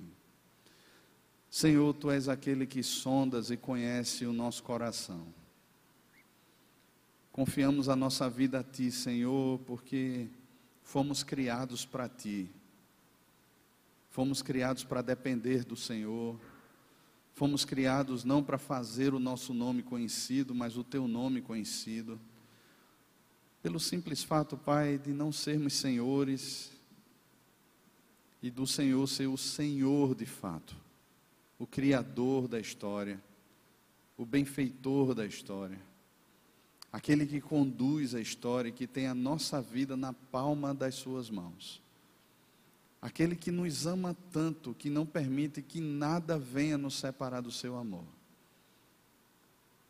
Senhor, 1.49 1.93
Tu 1.93 2.09
és 2.09 2.29
aquele 2.29 2.65
que 2.65 2.81
sondas 2.81 3.51
e 3.51 3.57
conhece 3.57 4.25
o 4.25 4.31
nosso 4.31 4.63
coração. 4.63 5.27
Confiamos 7.29 7.89
a 7.89 7.95
nossa 7.97 8.29
vida 8.29 8.61
a 8.61 8.63
Ti, 8.63 8.89
Senhor, 8.89 9.59
porque 9.65 10.29
fomos 10.81 11.23
criados 11.23 11.85
para 11.85 12.07
Ti. 12.07 12.49
Fomos 14.11 14.41
criados 14.41 14.83
para 14.83 15.01
depender 15.01 15.65
do 15.65 15.75
Senhor. 15.75 16.39
Fomos 17.33 17.65
criados 17.65 18.23
não 18.23 18.43
para 18.43 18.59
fazer 18.59 19.13
o 19.13 19.19
nosso 19.19 19.53
nome 19.53 19.81
conhecido, 19.81 20.53
mas 20.53 20.77
o 20.77 20.83
Teu 20.83 21.07
nome 21.07 21.41
conhecido. 21.41 22.19
Pelo 23.63 23.79
simples 23.79 24.23
fato, 24.23 24.55
Pai, 24.55 24.99
de 24.99 25.11
não 25.11 25.31
sermos 25.31 25.73
senhores 25.73 26.71
e 28.41 28.51
do 28.51 28.67
Senhor 28.67 29.07
ser 29.07 29.27
o 29.27 29.37
Senhor 29.37 30.13
de 30.13 30.27
fato 30.27 30.75
o 31.61 31.67
Criador 31.67 32.47
da 32.47 32.59
história, 32.59 33.21
o 34.17 34.25
benfeitor 34.25 35.13
da 35.13 35.27
história, 35.27 35.79
aquele 36.91 37.23
que 37.23 37.39
conduz 37.39 38.15
a 38.15 38.19
história 38.19 38.69
e 38.69 38.71
que 38.71 38.87
tem 38.87 39.05
a 39.05 39.13
nossa 39.13 39.61
vida 39.61 39.95
na 39.95 40.11
palma 40.11 40.73
das 40.73 40.95
Suas 40.95 41.29
mãos, 41.29 41.79
aquele 43.01 43.35
que 43.35 43.51
nos 43.51 43.87
ama 43.87 44.15
tanto 44.31 44.75
que 44.75 44.89
não 44.89 45.05
permite 45.05 45.61
que 45.61 45.81
nada 45.81 46.37
venha 46.37 46.77
nos 46.77 46.95
separar 46.95 47.41
do 47.41 47.51
Seu 47.51 47.75
amor. 47.75 48.05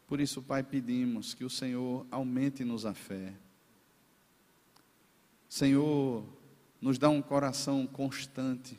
Por 0.07 0.19
isso, 0.19 0.41
Pai, 0.41 0.63
pedimos 0.63 1.33
que 1.33 1.43
o 1.43 1.49
Senhor 1.49 2.05
aumente-nos 2.09 2.85
a 2.85 2.93
fé. 2.93 3.33
Senhor, 5.47 6.25
nos 6.81 6.97
dá 6.97 7.09
um 7.09 7.21
coração 7.21 7.85
constante, 7.85 8.77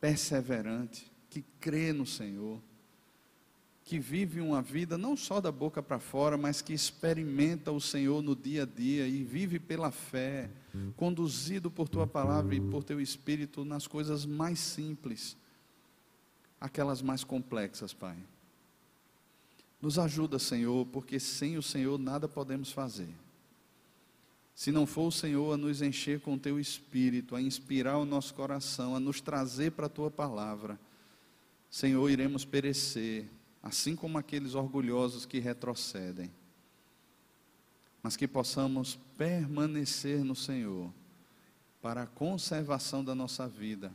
perseverante, 0.00 1.10
que 1.28 1.42
crê 1.60 1.92
no 1.92 2.06
Senhor, 2.06 2.60
que 3.84 3.98
vive 3.98 4.40
uma 4.40 4.62
vida 4.62 4.96
não 4.96 5.16
só 5.16 5.40
da 5.40 5.50
boca 5.50 5.82
para 5.82 5.98
fora, 5.98 6.36
mas 6.36 6.62
que 6.62 6.72
experimenta 6.72 7.72
o 7.72 7.80
Senhor 7.80 8.22
no 8.22 8.36
dia 8.36 8.62
a 8.62 8.66
dia 8.66 9.06
e 9.06 9.24
vive 9.24 9.58
pela 9.58 9.90
fé, 9.90 10.50
conduzido 10.96 11.70
por 11.70 11.88
tua 11.88 12.06
palavra 12.06 12.54
e 12.54 12.60
por 12.60 12.84
teu 12.84 13.00
espírito 13.00 13.64
nas 13.64 13.86
coisas 13.86 14.24
mais 14.24 14.58
simples, 14.58 15.36
aquelas 16.60 17.02
mais 17.02 17.24
complexas, 17.24 17.92
Pai. 17.92 18.16
Nos 19.80 19.98
ajuda, 19.98 20.38
Senhor, 20.38 20.86
porque 20.86 21.18
sem 21.18 21.58
o 21.58 21.62
Senhor 21.62 21.98
nada 21.98 22.28
podemos 22.28 22.70
fazer. 22.70 23.12
Se 24.54 24.70
não 24.70 24.86
for 24.86 25.08
o 25.08 25.12
Senhor 25.12 25.52
a 25.52 25.56
nos 25.56 25.82
encher 25.82 26.20
com 26.20 26.34
o 26.34 26.38
teu 26.38 26.60
espírito, 26.60 27.34
a 27.34 27.42
inspirar 27.42 27.98
o 27.98 28.04
nosso 28.04 28.32
coração, 28.32 28.94
a 28.94 29.00
nos 29.00 29.20
trazer 29.20 29.72
para 29.72 29.86
a 29.86 29.90
tua 29.90 30.08
palavra, 30.08 30.78
Senhor, 31.68 32.08
iremos 32.08 32.44
perecer, 32.44 33.28
assim 33.62 33.94
como 33.94 34.18
aqueles 34.18 34.54
orgulhosos 34.54 35.24
que 35.24 35.38
retrocedem. 35.38 36.30
Mas 38.02 38.16
que 38.16 38.26
possamos 38.26 38.98
permanecer 39.16 40.24
no 40.24 40.34
Senhor, 40.34 40.92
para 41.80 42.02
a 42.02 42.06
conservação 42.06 43.04
da 43.04 43.14
nossa 43.14 43.48
vida, 43.48 43.92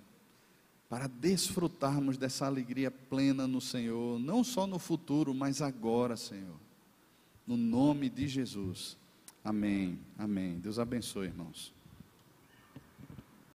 para 0.89 1.07
desfrutarmos 1.07 2.17
dessa 2.17 2.45
alegria 2.45 2.89
plena 2.89 3.45
no 3.45 3.59
Senhor, 3.59 4.17
não 4.19 4.43
só 4.43 4.65
no 4.65 4.79
futuro, 4.79 5.33
mas 5.33 5.61
agora, 5.61 6.15
Senhor. 6.15 6.55
No 7.45 7.57
nome 7.57 8.09
de 8.09 8.27
Jesus. 8.27 8.97
Amém. 9.43 9.99
Amém. 10.17 10.59
Deus 10.59 10.79
abençoe, 10.79 11.27
irmãos. 11.27 11.73